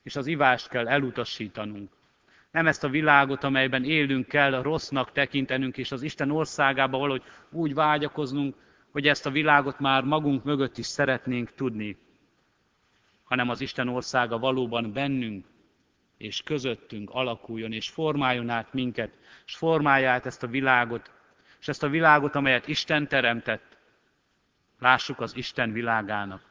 és 0.03 0.15
az 0.15 0.27
ivást 0.27 0.67
kell 0.67 0.87
elutasítanunk. 0.87 1.91
Nem 2.51 2.67
ezt 2.67 2.83
a 2.83 2.89
világot, 2.89 3.43
amelyben 3.43 3.83
élünk 3.83 4.27
kell 4.27 4.61
rossznak 4.61 5.11
tekintenünk, 5.11 5.77
és 5.77 5.91
az 5.91 6.01
Isten 6.01 6.31
országába 6.31 6.97
valahogy 6.97 7.23
úgy 7.51 7.73
vágyakoznunk, 7.73 8.63
hogy 8.95 9.07
ezt 9.07 9.25
a 9.25 9.29
világot 9.29 9.79
már 9.79 10.03
magunk 10.03 10.43
mögött 10.43 10.77
is 10.77 10.85
szeretnénk 10.85 11.53
tudni, 11.53 11.97
hanem 13.23 13.49
az 13.49 13.61
Isten 13.61 13.87
országa 13.87 14.39
valóban 14.39 14.93
bennünk 14.93 15.45
és 16.17 16.41
közöttünk 16.41 17.09
alakuljon, 17.09 17.71
és 17.71 17.89
formáljon 17.89 18.49
át 18.49 18.73
minket, 18.73 19.17
és 19.45 19.55
formálja 19.55 20.11
át 20.11 20.25
ezt 20.25 20.43
a 20.43 20.47
világot, 20.47 21.11
és 21.59 21.67
ezt 21.67 21.83
a 21.83 21.89
világot, 21.89 22.35
amelyet 22.35 22.67
Isten 22.67 23.07
teremtett, 23.07 23.77
lássuk 24.79 25.19
az 25.19 25.35
Isten 25.35 25.71
világának, 25.71 26.41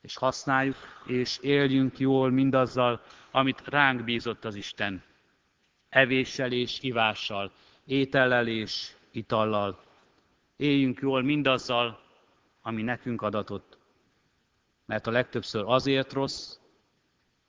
és 0.00 0.16
használjuk, 0.16 0.76
és 1.06 1.38
éljünk 1.38 1.98
jól 1.98 2.30
mindazzal, 2.30 3.02
amit 3.30 3.62
ránk 3.68 4.04
bízott 4.04 4.44
az 4.44 4.54
Isten. 4.54 5.02
Evéssel 5.88 6.52
és 6.52 6.78
ivással, 6.80 7.52
étellel 7.84 8.46
és 8.46 8.92
itallal. 9.10 9.92
Éljünk 10.56 11.00
jól 11.00 11.22
mindazzal, 11.22 12.00
ami 12.62 12.82
nekünk 12.82 13.22
adatott. 13.22 13.78
Mert 14.86 15.06
a 15.06 15.10
legtöbbször 15.10 15.64
azért 15.66 16.12
rossz, 16.12 16.58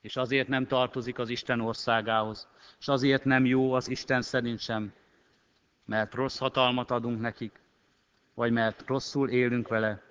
és 0.00 0.16
azért 0.16 0.48
nem 0.48 0.66
tartozik 0.66 1.18
az 1.18 1.28
Isten 1.28 1.60
országához, 1.60 2.48
és 2.78 2.88
azért 2.88 3.24
nem 3.24 3.44
jó 3.44 3.72
az 3.72 3.88
Isten 3.88 4.22
szerint 4.22 4.58
sem, 4.58 4.92
mert 5.84 6.14
rossz 6.14 6.38
hatalmat 6.38 6.90
adunk 6.90 7.20
nekik, 7.20 7.60
vagy 8.34 8.52
mert 8.52 8.84
rosszul 8.86 9.28
élünk 9.28 9.68
vele, 9.68 10.02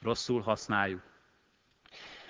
rosszul 0.00 0.40
használjuk. 0.40 1.02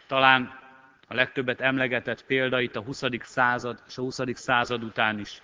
Talán 0.07 0.61
a 1.09 1.15
legtöbbet 1.15 1.61
emlegetett 1.61 2.25
példa 2.25 2.61
itt 2.61 2.77
a 2.77 2.83
20. 2.83 3.03
század 3.21 3.83
és 3.87 3.99
a 3.99 4.03
20. 4.03 4.21
század 4.35 4.83
után 4.83 5.19
is. 5.19 5.43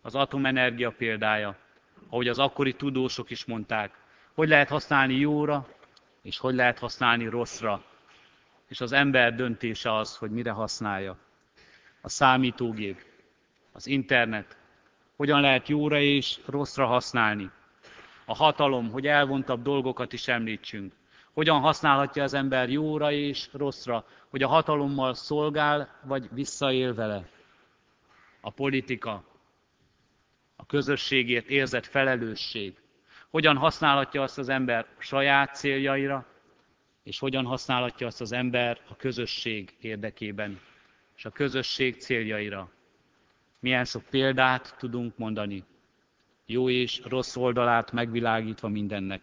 Az 0.00 0.14
atomenergia 0.14 0.90
példája, 0.90 1.56
ahogy 2.08 2.28
az 2.28 2.38
akkori 2.38 2.72
tudósok 2.72 3.30
is 3.30 3.44
mondták, 3.44 3.92
hogy 4.34 4.48
lehet 4.48 4.68
használni 4.68 5.14
jóra, 5.14 5.66
és 6.22 6.38
hogy 6.38 6.54
lehet 6.54 6.78
használni 6.78 7.28
rosszra 7.28 7.82
és 8.68 8.80
az 8.80 8.92
ember 8.92 9.34
döntése 9.34 9.94
az, 9.94 10.16
hogy 10.16 10.30
mire 10.30 10.50
használja. 10.50 11.16
A 12.00 12.08
számítógép, 12.08 13.04
az 13.72 13.86
internet, 13.86 14.56
hogyan 15.16 15.40
lehet 15.40 15.68
jóra 15.68 15.98
és 15.98 16.38
rosszra 16.46 16.86
használni. 16.86 17.50
A 18.24 18.34
hatalom, 18.34 18.90
hogy 18.90 19.06
elvontabb 19.06 19.62
dolgokat 19.62 20.12
is 20.12 20.28
említsünk. 20.28 20.92
Hogyan 21.32 21.60
használhatja 21.60 22.22
az 22.22 22.34
ember 22.34 22.70
jóra 22.70 23.12
és 23.12 23.48
rosszra, 23.52 24.04
hogy 24.28 24.42
a 24.42 24.48
hatalommal 24.48 25.14
szolgál, 25.14 25.88
vagy 26.02 26.28
visszaél 26.32 26.94
vele. 26.94 27.28
A 28.40 28.50
politika, 28.50 29.22
a 30.60 30.66
közösségért 30.66 31.48
érzett 31.48 31.86
felelősség. 31.86 32.74
Hogyan 33.30 33.56
használhatja 33.56 34.22
azt 34.22 34.38
az 34.38 34.48
ember 34.48 34.86
saját 34.98 35.54
céljaira, 35.54 36.26
és 37.02 37.18
hogyan 37.18 37.44
használhatja 37.44 38.06
azt 38.06 38.20
az 38.20 38.32
ember 38.32 38.80
a 38.88 38.96
közösség 38.96 39.76
érdekében, 39.80 40.60
és 41.16 41.24
a 41.24 41.30
közösség 41.30 42.00
céljaira. 42.00 42.70
Milyen 43.60 43.84
sok 43.84 44.02
példát 44.10 44.74
tudunk 44.78 45.16
mondani, 45.16 45.64
jó 46.46 46.70
és 46.70 47.00
rossz 47.04 47.36
oldalát 47.36 47.92
megvilágítva 47.92 48.68
mindennek. 48.68 49.20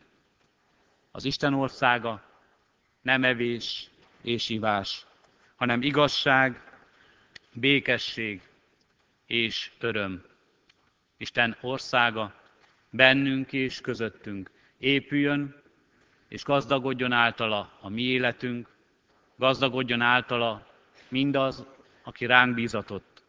Az 1.12 1.26
Isten 1.26 1.54
országa 1.54 2.24
nem 3.02 3.24
evés 3.24 3.89
és 4.21 4.50
ivás, 4.50 5.06
hanem 5.56 5.82
igazság, 5.82 6.80
békesség 7.54 8.41
és 9.26 9.71
öröm. 9.80 10.24
Isten 11.17 11.58
országa 11.62 12.34
bennünk 12.89 13.54
és 13.54 13.82
közöttünk 13.82 14.51
épüljön, 14.78 15.63
és 16.28 16.43
gazdagodjon 16.43 17.12
általa 17.12 17.78
a 17.82 17.89
mi 17.89 18.01
életünk, 18.01 18.75
gazdagodjon 19.36 20.01
általa 20.01 20.67
mindaz, 21.10 21.65
aki 22.04 22.25
ránk 22.25 22.54
bízatott, 22.54 23.23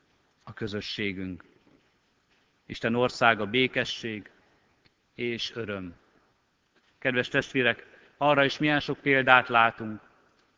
a 0.45 0.53
közösségünk. 0.53 1.45
Isten 2.67 2.95
országa 2.95 3.47
békesség 3.47 4.31
és 5.15 5.53
öröm. 5.55 5.95
Kedves 6.99 7.29
testvérek, 7.29 7.87
arra 8.17 8.45
is 8.45 8.59
milyen 8.59 8.81
sok 8.81 8.99
példát 8.99 9.49
látunk, 9.49 10.01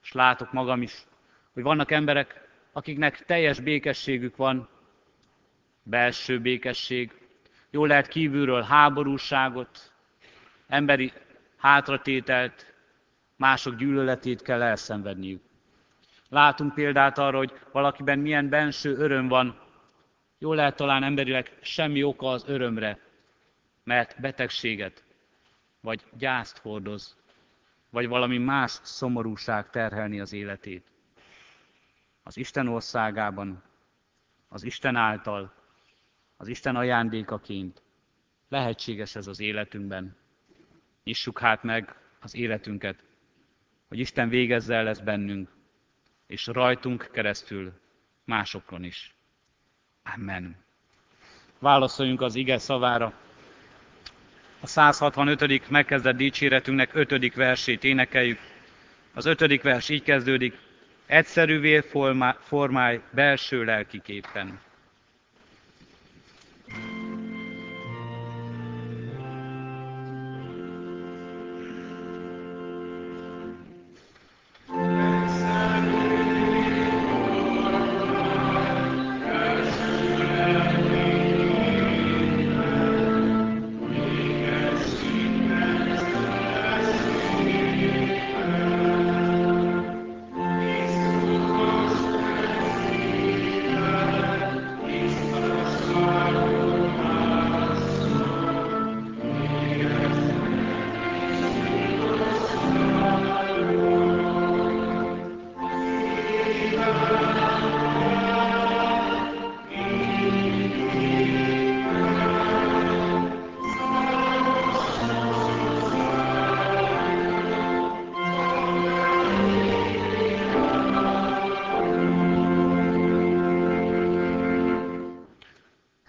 és 0.03 0.13
látok 0.13 0.53
magam 0.53 0.83
is, 0.83 1.07
hogy 1.53 1.63
vannak 1.63 1.91
emberek, 1.91 2.49
akiknek 2.73 3.25
teljes 3.25 3.61
békességük 3.61 4.37
van, 4.37 4.69
belső 5.89 6.41
békesség, 6.41 7.13
jól 7.71 7.89
lehet 7.89 8.09
kívülről 8.09 8.63
háborúságot, 8.63 9.93
emberi 10.67 11.13
hátratételt, 11.57 12.75
mások 13.37 13.77
gyűlöletét 13.77 14.43
kell 14.43 14.63
elszenvedniük. 14.63 15.43
Látunk 16.29 16.75
példát 16.75 17.19
arra, 17.19 17.37
hogy 17.37 17.53
valakiben 17.73 18.19
milyen 18.19 18.49
benső 18.49 18.97
öröm 18.97 19.29
van, 19.29 19.61
jól 20.39 20.57
lehet 20.57 20.77
talán 20.77 21.03
emberileg 21.03 21.59
semmi 21.61 22.03
oka 22.03 22.31
az 22.31 22.45
örömre, 22.47 22.99
mert 23.85 24.21
betegséget, 24.21 25.05
vagy 25.81 26.05
gyászt 26.13 26.59
hordoz, 26.59 27.17
vagy 27.91 28.09
valami 28.09 28.39
más 28.39 28.79
szomorúság 28.83 29.71
terhelni 29.71 30.21
az 30.21 30.33
életét. 30.33 30.87
Az 32.23 32.37
Isten 32.37 32.69
országában, 32.69 33.63
az 34.49 34.65
Isten 34.65 34.97
által, 34.97 35.58
az 36.41 36.49
Isten 36.49 36.77
ajándékaként 36.77 37.83
lehetséges 38.49 39.15
ez 39.15 39.27
az 39.27 39.41
életünkben. 39.41 40.17
Nyissuk 41.05 41.39
hát 41.39 41.63
meg 41.63 41.95
az 42.21 42.35
életünket, 42.35 43.05
hogy 43.89 43.99
Isten 43.99 44.29
végezze 44.29 44.75
el 44.75 44.89
ezt 44.89 45.05
bennünk, 45.05 45.49
és 46.27 46.47
rajtunk 46.47 47.09
keresztül 47.13 47.73
másokon 48.25 48.85
is. 48.85 49.15
Amen. 50.15 50.57
Válaszoljunk 51.59 52.21
az 52.21 52.35
ige 52.35 52.59
szavára. 52.59 53.13
A 54.61 54.67
165. 54.67 55.69
megkezdett 55.69 56.17
dicséretünknek 56.17 56.95
5. 56.95 57.35
versét 57.35 57.85
énekeljük. 57.85 58.39
Az 59.15 59.27
5. 59.27 59.63
vers 59.63 59.89
így 59.89 60.03
kezdődik. 60.03 60.59
Egyszerűvé 61.07 61.81
formálj 62.41 63.01
belső 63.11 63.65
lelkiképpen. 63.65 64.61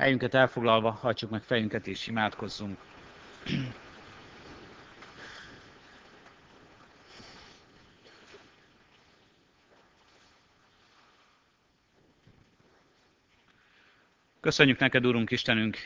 Helyünket 0.09 0.33
elfoglalva, 0.33 0.91
hajtsuk 0.91 1.29
meg 1.29 1.41
fejünket 1.43 1.87
és 1.87 2.07
imádkozzunk. 2.07 2.77
Köszönjük 14.39 14.79
neked, 14.79 15.07
Úrunk 15.07 15.31
Istenünk, 15.31 15.77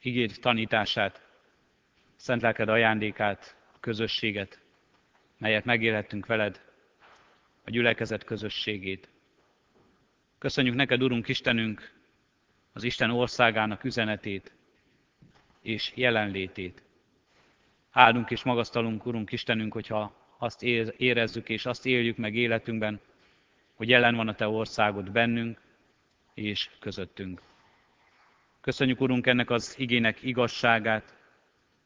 igéd 0.00 0.36
tanítását, 0.40 1.26
szent 2.16 2.42
lelked 2.42 2.68
ajándékát, 2.68 3.56
közösséget, 3.80 4.60
melyet 5.38 5.64
megélhettünk 5.64 6.26
veled, 6.26 6.60
a 7.64 7.70
gyülekezet 7.70 8.24
közösségét. 8.24 9.08
Köszönjük 10.38 10.74
neked, 10.74 11.02
Urunk 11.02 11.28
Istenünk, 11.28 11.99
az 12.72 12.82
Isten 12.82 13.10
országának 13.10 13.84
üzenetét 13.84 14.52
és 15.62 15.92
jelenlétét. 15.94 16.82
Áldunk 17.90 18.30
és 18.30 18.42
magasztalunk, 18.42 19.06
Urunk 19.06 19.32
Istenünk, 19.32 19.72
hogyha 19.72 20.14
azt 20.38 20.62
érezzük 20.96 21.48
és 21.48 21.66
azt 21.66 21.86
éljük 21.86 22.16
meg 22.16 22.34
életünkben, 22.34 23.00
hogy 23.74 23.88
jelen 23.88 24.14
van 24.14 24.28
a 24.28 24.34
Te 24.34 24.48
országod 24.48 25.10
bennünk 25.10 25.60
és 26.34 26.70
közöttünk. 26.80 27.42
Köszönjük, 28.60 29.00
Urunk, 29.00 29.26
ennek 29.26 29.50
az 29.50 29.78
igének 29.78 30.22
igazságát, 30.22 31.16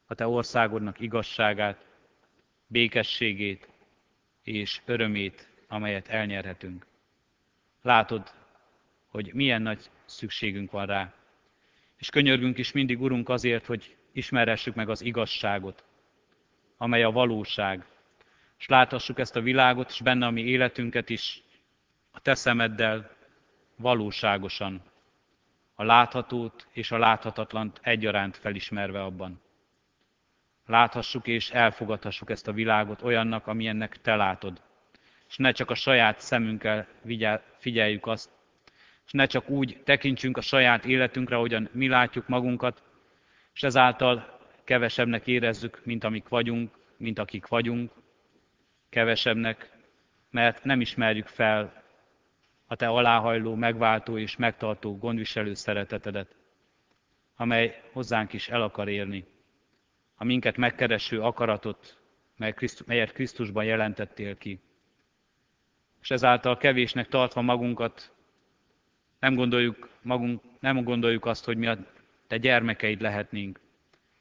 a 0.07 0.15
Te 0.15 0.27
országodnak 0.27 0.99
igazságát, 0.99 1.85
békességét 2.67 3.69
és 4.43 4.81
örömét, 4.85 5.49
amelyet 5.67 6.07
elnyerhetünk. 6.07 6.85
Látod, 7.81 8.33
hogy 9.07 9.33
milyen 9.33 9.61
nagy 9.61 9.89
szükségünk 10.05 10.71
van 10.71 10.85
rá. 10.85 11.13
És 11.97 12.09
könyörgünk 12.09 12.57
is 12.57 12.71
mindig, 12.71 13.01
Urunk, 13.01 13.29
azért, 13.29 13.65
hogy 13.65 13.95
ismerhessük 14.11 14.75
meg 14.75 14.89
az 14.89 15.01
igazságot, 15.01 15.83
amely 16.77 17.03
a 17.03 17.11
valóság, 17.11 17.85
és 18.57 18.67
láthassuk 18.67 19.19
ezt 19.19 19.35
a 19.35 19.41
világot, 19.41 19.89
és 19.89 20.01
benne 20.01 20.25
a 20.25 20.31
mi 20.31 20.41
életünket 20.41 21.09
is 21.09 21.43
a 22.11 22.19
Te 22.19 22.35
szemeddel 22.35 23.15
valóságosan, 23.75 24.81
a 25.75 25.83
láthatót 25.83 26.67
és 26.71 26.91
a 26.91 26.97
láthatatlant 26.97 27.79
egyaránt 27.83 28.37
felismerve 28.37 29.03
abban. 29.03 29.41
Láthassuk 30.65 31.27
és 31.27 31.51
elfogadhassuk 31.51 32.29
ezt 32.29 32.47
a 32.47 32.53
világot 32.53 33.01
olyannak, 33.01 33.47
amilyennek 33.47 34.01
Te 34.01 34.15
látod, 34.15 34.61
és 35.27 35.37
ne 35.37 35.51
csak 35.51 35.69
a 35.69 35.75
saját 35.75 36.19
szemünkkel 36.19 36.87
figyeljük 37.57 38.07
azt, 38.07 38.29
és 39.05 39.11
ne 39.11 39.25
csak 39.25 39.49
úgy 39.49 39.81
tekintsünk 39.83 40.37
a 40.37 40.41
saját 40.41 40.85
életünkre, 40.85 41.35
ahogyan 41.35 41.69
mi 41.71 41.87
látjuk 41.87 42.27
magunkat, 42.27 42.83
és 43.53 43.63
ezáltal 43.63 44.39
kevesebbnek 44.63 45.27
érezzük, 45.27 45.81
mint 45.83 46.03
amik 46.03 46.27
vagyunk, 46.27 46.71
mint 46.97 47.19
akik 47.19 47.47
vagyunk, 47.47 47.91
kevesebbnek, 48.89 49.71
mert 50.29 50.63
nem 50.63 50.81
ismerjük 50.81 51.27
fel 51.27 51.83
a 52.67 52.75
Te 52.75 52.87
aláhajló, 52.87 53.55
megváltó 53.55 54.17
és 54.17 54.35
megtartó, 54.35 54.97
gondviselő 54.97 55.53
szeretetedet, 55.53 56.35
amely 57.35 57.81
hozzánk 57.91 58.33
is 58.33 58.49
el 58.49 58.61
akar 58.61 58.87
érni. 58.87 59.25
A 60.15 60.23
minket 60.23 60.57
megkereső 60.57 61.21
akaratot, 61.21 61.97
melyet 62.85 63.11
Krisztusban 63.11 63.63
jelentettél 63.63 64.37
ki. 64.37 64.59
És 66.01 66.11
ezáltal 66.11 66.57
kevésnek 66.57 67.07
tartva 67.07 67.41
magunkat, 67.41 68.14
nem 69.19 69.35
gondoljuk, 69.35 69.89
magunk, 70.01 70.41
nem 70.59 70.83
gondoljuk 70.83 71.25
azt, 71.25 71.45
hogy 71.45 71.57
mi 71.57 71.67
a 71.67 71.77
te 72.27 72.37
gyermekeid 72.37 73.01
lehetnénk, 73.01 73.59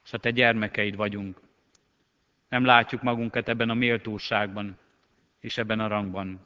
és 0.05 0.13
a 0.13 0.19
te 0.19 0.31
gyermekeid 0.31 0.97
vagyunk. 0.97 1.41
Nem 2.49 2.65
látjuk 2.65 3.03
magunkat 3.03 3.49
ebben 3.49 3.71
a 3.71 3.75
méltóságban 3.75 4.79
és 5.41 5.59
ebben 5.59 5.81
a 5.81 5.87
rangban. 5.87 6.41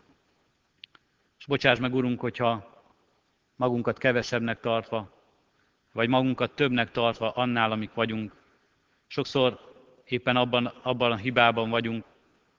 És 1.39 1.47
bocsáss 1.47 1.79
meg, 1.79 1.95
Urunk, 1.95 2.21
hogyha 2.21 2.83
magunkat 3.57 3.99
kevesebbnek 3.99 4.61
tartva, 4.61 5.13
vagy 5.93 6.09
magunkat 6.09 6.55
többnek 6.55 6.91
tartva 6.91 7.31
annál, 7.31 7.73
amik 7.73 7.95
vagyunk, 7.95 8.33
sokszor 9.07 9.75
éppen 10.05 10.37
abban, 10.37 10.67
abban 10.67 11.13
a 11.13 11.17
hibában 11.17 11.71
vagyunk, 11.71 12.05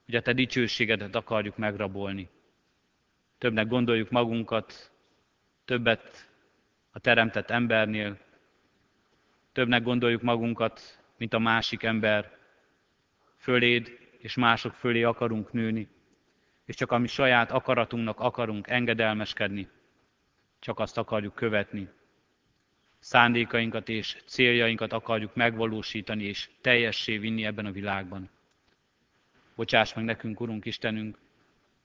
hogy 0.06 0.16
a 0.16 0.22
Te 0.22 0.34
dicsőségedet 0.34 1.16
akarjuk 1.16 1.58
megrabolni. 1.58 2.30
Többnek 3.38 3.68
gondoljuk 3.68 4.10
magunkat, 4.10 4.92
többet 5.70 6.30
a 6.91 6.99
teremtett 6.99 7.49
embernél, 7.49 8.17
többnek 9.51 9.84
gondoljuk 9.84 10.22
magunkat, 10.22 11.03
mint 11.17 11.34
a 11.34 11.39
másik 11.39 11.84
ember. 11.84 12.38
Föléd 13.38 13.97
és 14.17 14.36
mások 14.36 14.74
fölé 14.74 15.03
akarunk 15.03 15.51
nőni, 15.51 15.88
és 16.65 16.76
csak 16.76 16.91
ami 16.91 17.07
saját 17.07 17.51
akaratunknak 17.51 18.20
akarunk 18.20 18.67
engedelmeskedni, 18.67 19.70
csak 20.59 20.80
azt 20.80 20.97
akarjuk 20.97 21.36
követni. 21.36 21.89
Szándékainkat 22.99 23.89
és 23.89 24.17
céljainkat 24.26 24.93
akarjuk 24.93 25.36
megvalósítani 25.36 26.24
és 26.24 26.49
teljessé 26.61 27.17
vinni 27.17 27.45
ebben 27.45 27.65
a 27.65 27.72
világban. 27.72 28.30
Bocsáss 29.55 29.93
meg 29.93 30.05
nekünk, 30.05 30.39
Urunk 30.39 30.65
Istenünk, 30.65 31.17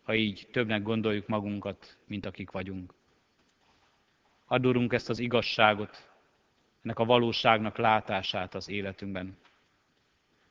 ha 0.03 0.15
így 0.15 0.49
többnek 0.53 0.83
gondoljuk 0.83 1.27
magunkat, 1.27 1.99
mint 2.07 2.27
akik 2.27 2.51
vagyunk. 2.51 2.95
Adorunk 4.47 4.93
ezt 4.93 5.09
az 5.09 5.19
igazságot, 5.19 6.11
ennek 6.83 6.99
a 6.99 7.05
valóságnak 7.05 7.77
látását 7.77 8.55
az 8.55 8.69
életünkben. 8.69 9.37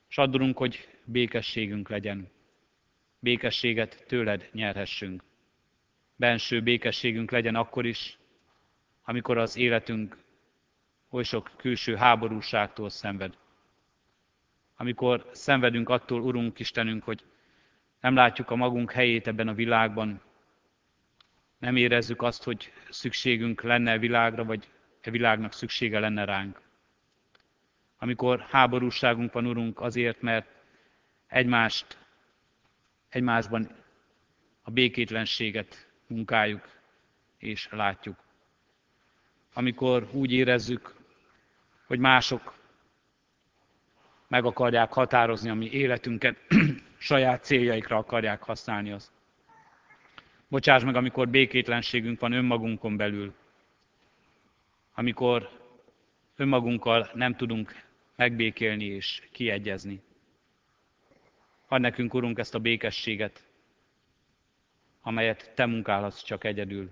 És 0.08 0.18
adorunk, 0.18 0.56
hogy 0.56 0.88
békességünk 1.04 1.88
legyen. 1.88 2.30
Békességet 3.18 4.04
tőled 4.06 4.48
nyerhessünk. 4.52 5.22
Benső 6.16 6.62
békességünk 6.62 7.30
legyen 7.30 7.54
akkor 7.54 7.86
is, 7.86 8.18
amikor 9.04 9.38
az 9.38 9.56
életünk 9.56 10.24
oly 11.10 11.22
sok 11.22 11.50
külső 11.56 11.96
háborúságtól 11.96 12.90
szenved. 12.90 13.36
Amikor 14.76 15.28
szenvedünk 15.32 15.88
attól, 15.88 16.22
Urunk 16.22 16.58
Istenünk, 16.58 17.04
hogy 17.04 17.24
nem 18.00 18.14
látjuk 18.14 18.50
a 18.50 18.56
magunk 18.56 18.92
helyét 18.92 19.26
ebben 19.26 19.48
a 19.48 19.54
világban, 19.54 20.20
nem 21.64 21.76
érezzük 21.76 22.22
azt, 22.22 22.42
hogy 22.42 22.72
szükségünk 22.90 23.62
lenne 23.62 23.92
a 23.92 23.98
világra, 23.98 24.44
vagy 24.44 24.68
a 25.02 25.10
világnak 25.10 25.52
szüksége 25.52 25.98
lenne 25.98 26.24
ránk. 26.24 26.60
Amikor 27.98 28.40
háborúságunk 28.40 29.32
van, 29.32 29.46
Urunk, 29.46 29.80
azért, 29.80 30.20
mert 30.20 30.46
egymást, 31.26 31.98
egymásban 33.08 33.70
a 34.62 34.70
békétlenséget 34.70 35.90
munkáljuk 36.06 36.68
és 37.38 37.68
látjuk. 37.70 38.16
Amikor 39.52 40.08
úgy 40.12 40.32
érezzük, 40.32 40.94
hogy 41.86 41.98
mások 41.98 42.54
meg 44.28 44.44
akarják 44.44 44.92
határozni 44.92 45.50
a 45.50 45.54
mi 45.54 45.70
életünket, 45.70 46.36
saját 46.98 47.44
céljaikra 47.44 47.96
akarják 47.96 48.42
használni 48.42 48.90
azt. 48.90 49.12
Bocsáss 50.54 50.82
meg, 50.82 50.96
amikor 50.96 51.28
békétlenségünk 51.28 52.20
van 52.20 52.32
önmagunkon 52.32 52.96
belül, 52.96 53.34
amikor 54.92 55.50
önmagunkkal 56.36 57.10
nem 57.14 57.36
tudunk 57.36 57.84
megbékélni 58.16 58.84
és 58.84 59.28
kiegyezni. 59.32 60.02
Ad 61.68 61.80
nekünk, 61.80 62.14
Urunk, 62.14 62.38
ezt 62.38 62.54
a 62.54 62.58
békességet, 62.58 63.44
amelyet 65.02 65.52
Te 65.54 65.66
munkálhatsz 65.66 66.22
csak 66.22 66.44
egyedül. 66.44 66.90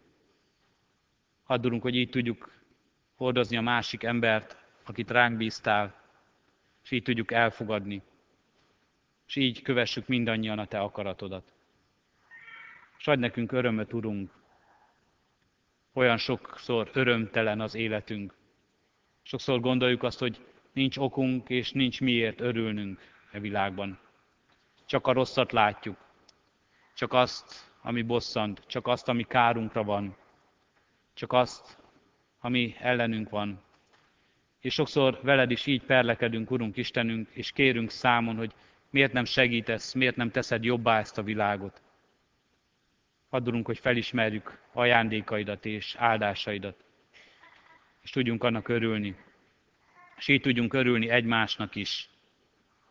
Add, 1.47 1.67
Urunk, 1.67 1.83
hogy 1.83 1.97
így 1.97 2.11
tudjuk 2.11 2.63
hordozni 3.15 3.57
a 3.57 3.61
másik 3.61 4.03
embert, 4.03 4.57
akit 4.85 5.11
ránk 5.11 5.37
bíztál, 5.37 5.95
és 6.83 6.91
így 6.91 7.03
tudjuk 7.03 7.33
elfogadni, 7.33 8.03
és 9.27 9.37
így 9.37 9.63
kövessük 9.63 10.07
mindannyian 10.07 10.59
a 10.59 10.67
Te 10.67 10.81
akaratodat. 10.81 11.53
És 13.03 13.09
adj 13.09 13.21
nekünk 13.21 13.53
örömöt, 13.53 13.93
Urunk, 13.93 14.31
olyan 15.93 16.17
sokszor 16.17 16.91
örömtelen 16.93 17.61
az 17.61 17.75
életünk. 17.75 18.35
Sokszor 19.23 19.61
gondoljuk 19.61 20.03
azt, 20.03 20.19
hogy 20.19 20.47
nincs 20.73 20.97
okunk 20.97 21.49
és 21.49 21.73
nincs 21.73 22.01
miért 22.01 22.41
örülnünk 22.41 23.01
e 23.33 23.41
világban. 23.41 23.99
Csak 24.87 25.07
a 25.07 25.13
rosszat 25.13 25.53
látjuk, 25.53 25.97
csak 26.95 27.13
azt, 27.13 27.73
ami 27.81 28.03
bosszant, 28.03 28.63
csak 28.67 28.87
azt, 28.87 29.09
ami 29.09 29.23
kárunkra 29.25 29.85
van, 29.85 30.17
csak 31.15 31.33
azt, 31.33 31.79
ami 32.41 32.75
ellenünk 32.79 33.31
van. 33.31 33.63
És 34.61 34.75
sokszor 34.75 35.19
veled 35.23 35.51
is 35.51 35.67
így 35.67 35.83
perlekedünk, 35.83 36.51
Urunk 36.51 36.77
Istenünk, 36.77 37.29
és 37.33 37.53
kérünk 37.53 37.91
számon, 37.91 38.37
hogy 38.37 38.55
miért 38.91 39.13
nem 39.13 39.25
segítesz, 39.25 39.93
miért 39.93 40.17
nem 40.17 40.31
teszed 40.31 40.65
jobbá 40.65 40.99
ezt 40.99 41.19
a 41.19 41.23
világot. 41.23 41.83
Adulunk, 43.35 43.67
hogy 43.67 43.79
felismerjük 43.79 44.59
ajándékaidat 44.73 45.67
és 45.67 45.95
áldásaidat, 45.99 46.85
és 48.03 48.11
tudjunk 48.11 48.45
annak 48.45 48.69
örülni. 48.69 49.17
És 50.17 50.29
így 50.29 50.41
tudjunk 50.41 50.75
örülni 50.75 51.09
egymásnak 51.09 51.75
is, 51.75 52.09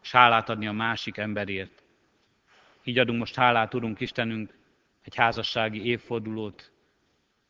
és 0.01 0.11
hálát 0.11 0.49
adni 0.49 0.67
a 0.67 0.71
másik 0.71 1.17
emberért. 1.17 1.83
Így 2.83 2.99
adunk 2.99 3.19
most 3.19 3.35
hálát, 3.35 3.73
Urunk 3.73 3.99
Istenünk, 3.99 4.53
egy 5.01 5.15
házassági 5.15 5.85
évfordulót 5.85 6.71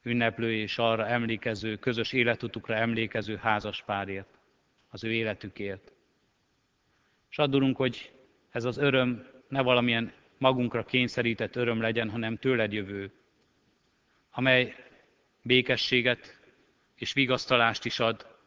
ünneplő 0.04 0.54
és 0.54 0.78
arra 0.78 1.08
emlékező, 1.08 1.76
közös 1.76 2.14
életutukra 2.14 2.76
emlékező 2.76 3.36
házaspárért, 3.36 4.40
az 4.90 5.04
ő 5.04 5.12
életükért. 5.12 5.92
És 7.30 7.38
adunk, 7.38 7.78
hogy 7.78 8.12
ez 8.50 8.64
az 8.64 8.78
öröm 8.78 9.28
ne 9.48 9.62
valamilyen 9.62 10.14
magunkra 10.42 10.86
kényszerített 10.86 11.56
öröm 11.56 11.82
legyen, 11.82 12.10
hanem 12.10 12.38
tőled 12.38 12.74
jövő, 12.74 13.12
amely 14.32 14.76
békességet 15.42 16.40
és 16.96 17.14
vigasztalást 17.14 17.86
is 17.86 18.00
ad 18.00 18.38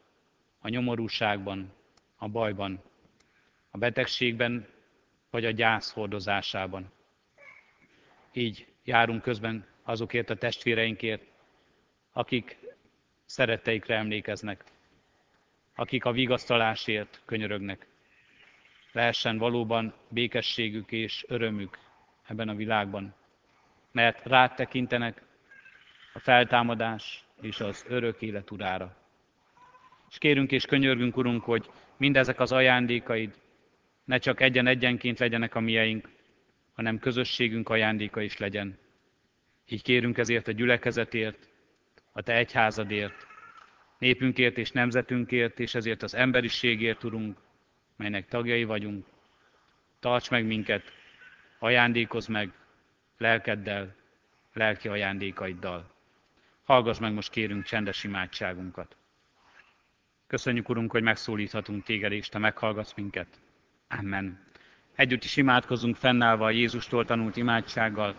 a 0.59 0.69
nyomorúságban, 0.69 1.73
a 2.15 2.27
bajban, 2.27 2.83
a 3.69 3.77
betegségben 3.77 4.67
vagy 5.29 5.45
a 5.45 5.51
gyász 5.51 5.91
hordozásában. 5.91 6.91
Így 8.33 8.67
járunk 8.83 9.21
közben 9.21 9.65
azokért 9.83 10.29
a 10.29 10.35
testvéreinkért, 10.35 11.23
akik 12.11 12.57
szeretteikre 13.25 13.95
emlékeznek, 13.95 14.63
akik 15.75 16.05
a 16.05 16.11
vigasztalásért 16.11 17.21
könyörögnek. 17.25 17.87
Lehessen 18.95 19.37
valóban 19.37 19.93
békességük 20.09 20.91
és 20.91 21.25
örömük 21.27 21.77
ebben 22.27 22.49
a 22.49 22.55
világban, 22.55 23.13
mert 23.91 24.25
rád 24.25 24.55
tekintenek 24.55 25.21
a 26.13 26.19
feltámadás 26.19 27.25
és 27.41 27.59
az 27.59 27.85
örök 27.87 28.21
élet 28.21 28.51
urára. 28.51 28.97
És 30.09 30.17
kérünk 30.17 30.51
és 30.51 30.65
könyörgünk, 30.65 31.17
Urunk, 31.17 31.43
hogy 31.43 31.69
mindezek 31.97 32.39
az 32.39 32.51
ajándékaid 32.51 33.33
ne 34.03 34.17
csak 34.17 34.41
egyen-egyenként 34.41 35.19
legyenek 35.19 35.55
a 35.55 35.59
mieink, 35.59 36.09
hanem 36.73 36.99
közösségünk 36.99 37.69
ajándéka 37.69 38.21
is 38.21 38.37
legyen. 38.37 38.77
Így 39.67 39.81
kérünk 39.81 40.17
ezért 40.17 40.47
a 40.47 40.51
gyülekezetért, 40.51 41.49
a 42.11 42.21
Te 42.21 42.33
egyházadért, 42.33 43.27
népünkért 43.97 44.57
és 44.57 44.71
nemzetünkért, 44.71 45.59
és 45.59 45.75
ezért 45.75 46.03
az 46.03 46.15
emberiségért, 46.15 47.03
Urunk, 47.03 47.43
melynek 47.95 48.27
tagjai 48.27 48.63
vagyunk. 48.63 49.05
Tarts 49.99 50.29
meg 50.29 50.45
minket, 50.45 50.83
ajándékozz 51.59 52.27
meg 52.27 52.51
lelkeddel, 53.17 53.95
lelki 54.53 54.87
ajándékaiddal. 54.87 55.93
Hallgass 56.63 56.99
meg 56.99 57.13
most 57.13 57.29
kérünk 57.29 57.63
csendes 57.63 58.03
imádságunkat. 58.03 58.95
Köszönjük, 60.27 60.69
Urunk, 60.69 60.91
hogy 60.91 61.03
megszólíthatunk 61.03 61.83
téged, 61.83 62.11
és 62.11 62.29
te 62.29 62.37
meghallgatsz 62.37 62.93
minket. 62.95 63.27
Amen. 63.87 64.39
Együtt 64.95 65.23
is 65.23 65.37
imádkozunk 65.37 65.95
fennállva 65.95 66.45
a 66.45 66.49
Jézustól 66.49 67.05
tanult 67.05 67.37
imádsággal. 67.37 68.15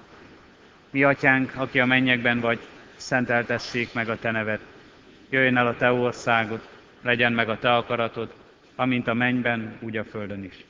Mi 0.91 1.03
atyánk, 1.03 1.53
aki 1.57 1.81
a 1.81 1.87
mennyekben 1.87 2.41
vagy, 2.41 2.61
szenteltessék 2.97 3.93
meg 3.93 4.09
a 4.09 4.19
te 4.19 4.31
neved. 4.31 4.61
Jöjjön 5.31 5.57
el 5.57 5.67
a 5.67 5.77
te 5.77 5.93
országod, 5.93 6.69
legyen 7.03 7.33
meg 7.33 7.49
a 7.49 7.59
te 7.59 7.75
akaratod, 7.75 8.35
amint 8.77 9.07
a 9.07 9.15
mennyben, 9.15 9.79
úgy 9.81 9.97
a 9.97 10.05
földön 10.05 10.45
is. 10.45 10.65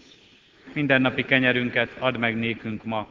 Mindennapi 0.73 1.25
kenyerünket 1.25 1.97
add 1.99 2.19
meg 2.19 2.37
nékünk 2.37 2.85
ma, 2.85 3.09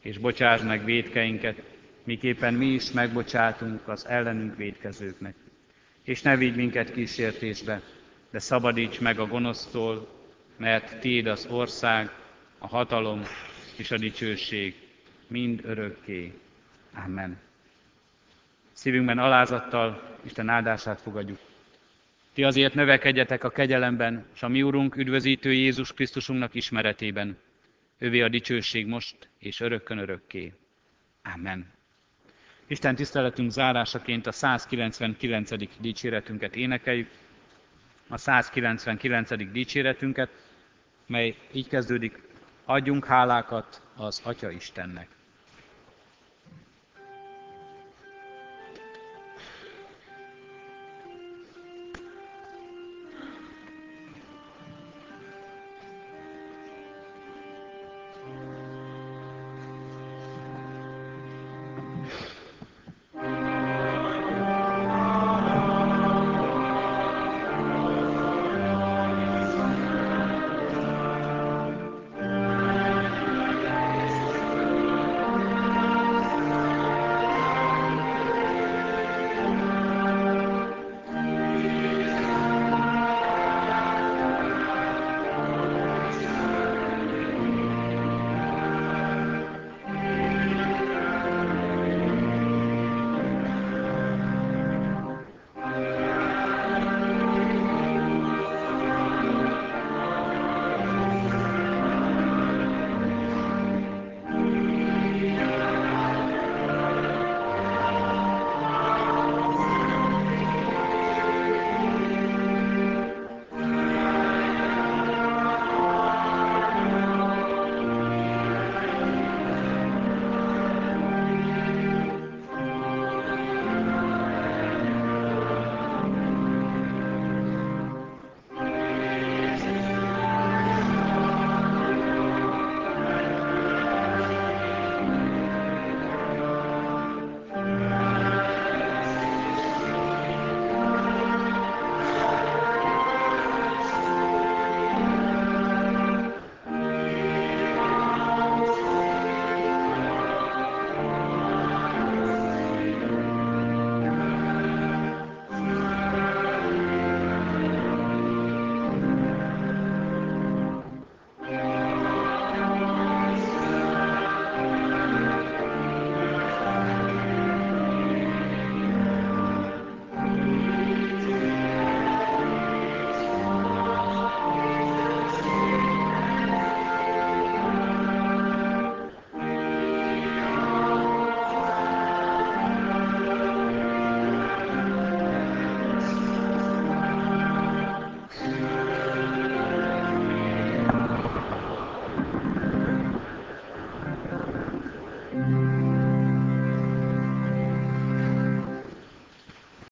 és 0.00 0.18
bocsáss 0.18 0.62
meg 0.62 0.84
védkeinket, 0.84 1.62
miképpen 2.04 2.54
mi 2.54 2.66
is 2.66 2.92
megbocsátunk 2.92 3.88
az 3.88 4.06
ellenünk 4.06 4.56
védkezőknek. 4.56 5.34
És 6.02 6.22
ne 6.22 6.36
vigy 6.36 6.56
minket 6.56 6.92
kísértésbe, 6.92 7.80
de 8.30 8.38
szabadíts 8.38 9.00
meg 9.00 9.18
a 9.18 9.26
gonosztól, 9.26 10.08
mert 10.56 10.98
Tiéd 11.00 11.26
az 11.26 11.46
ország, 11.50 12.10
a 12.58 12.66
hatalom 12.66 13.22
és 13.76 13.90
a 13.90 13.98
dicsőség 13.98 14.74
mind 15.26 15.60
örökké. 15.64 16.32
Amen. 17.04 17.38
Szívünkben 18.72 19.18
alázattal 19.18 20.18
Isten 20.22 20.48
áldását 20.48 21.00
fogadjuk. 21.00 21.38
Ti 22.36 22.44
azért 22.44 22.74
növekedjetek 22.74 23.44
a 23.44 23.50
kegyelemben, 23.50 24.26
és 24.34 24.42
a 24.42 24.48
mi 24.48 24.62
Urunk 24.62 24.96
üdvözítő 24.96 25.52
Jézus 25.52 25.92
Krisztusunknak 25.92 26.54
ismeretében. 26.54 27.38
Ővé 27.98 28.20
a 28.20 28.28
dicsőség 28.28 28.86
most 28.86 29.28
és 29.38 29.60
örökkön 29.60 29.98
örökké. 29.98 30.52
Amen. 31.34 31.72
Isten 32.66 32.94
tiszteletünk 32.94 33.50
zárásaként 33.50 34.26
a 34.26 34.32
199. 34.32 35.50
dicséretünket 35.80 36.56
énekeljük. 36.56 37.10
A 38.08 38.16
199. 38.16 39.50
dicséretünket, 39.52 40.30
mely 41.06 41.36
így 41.52 41.68
kezdődik. 41.68 42.22
adjunk 42.64 43.04
hálákat 43.04 43.82
az 43.94 44.20
Atya 44.24 44.50
Istennek. 44.50 45.15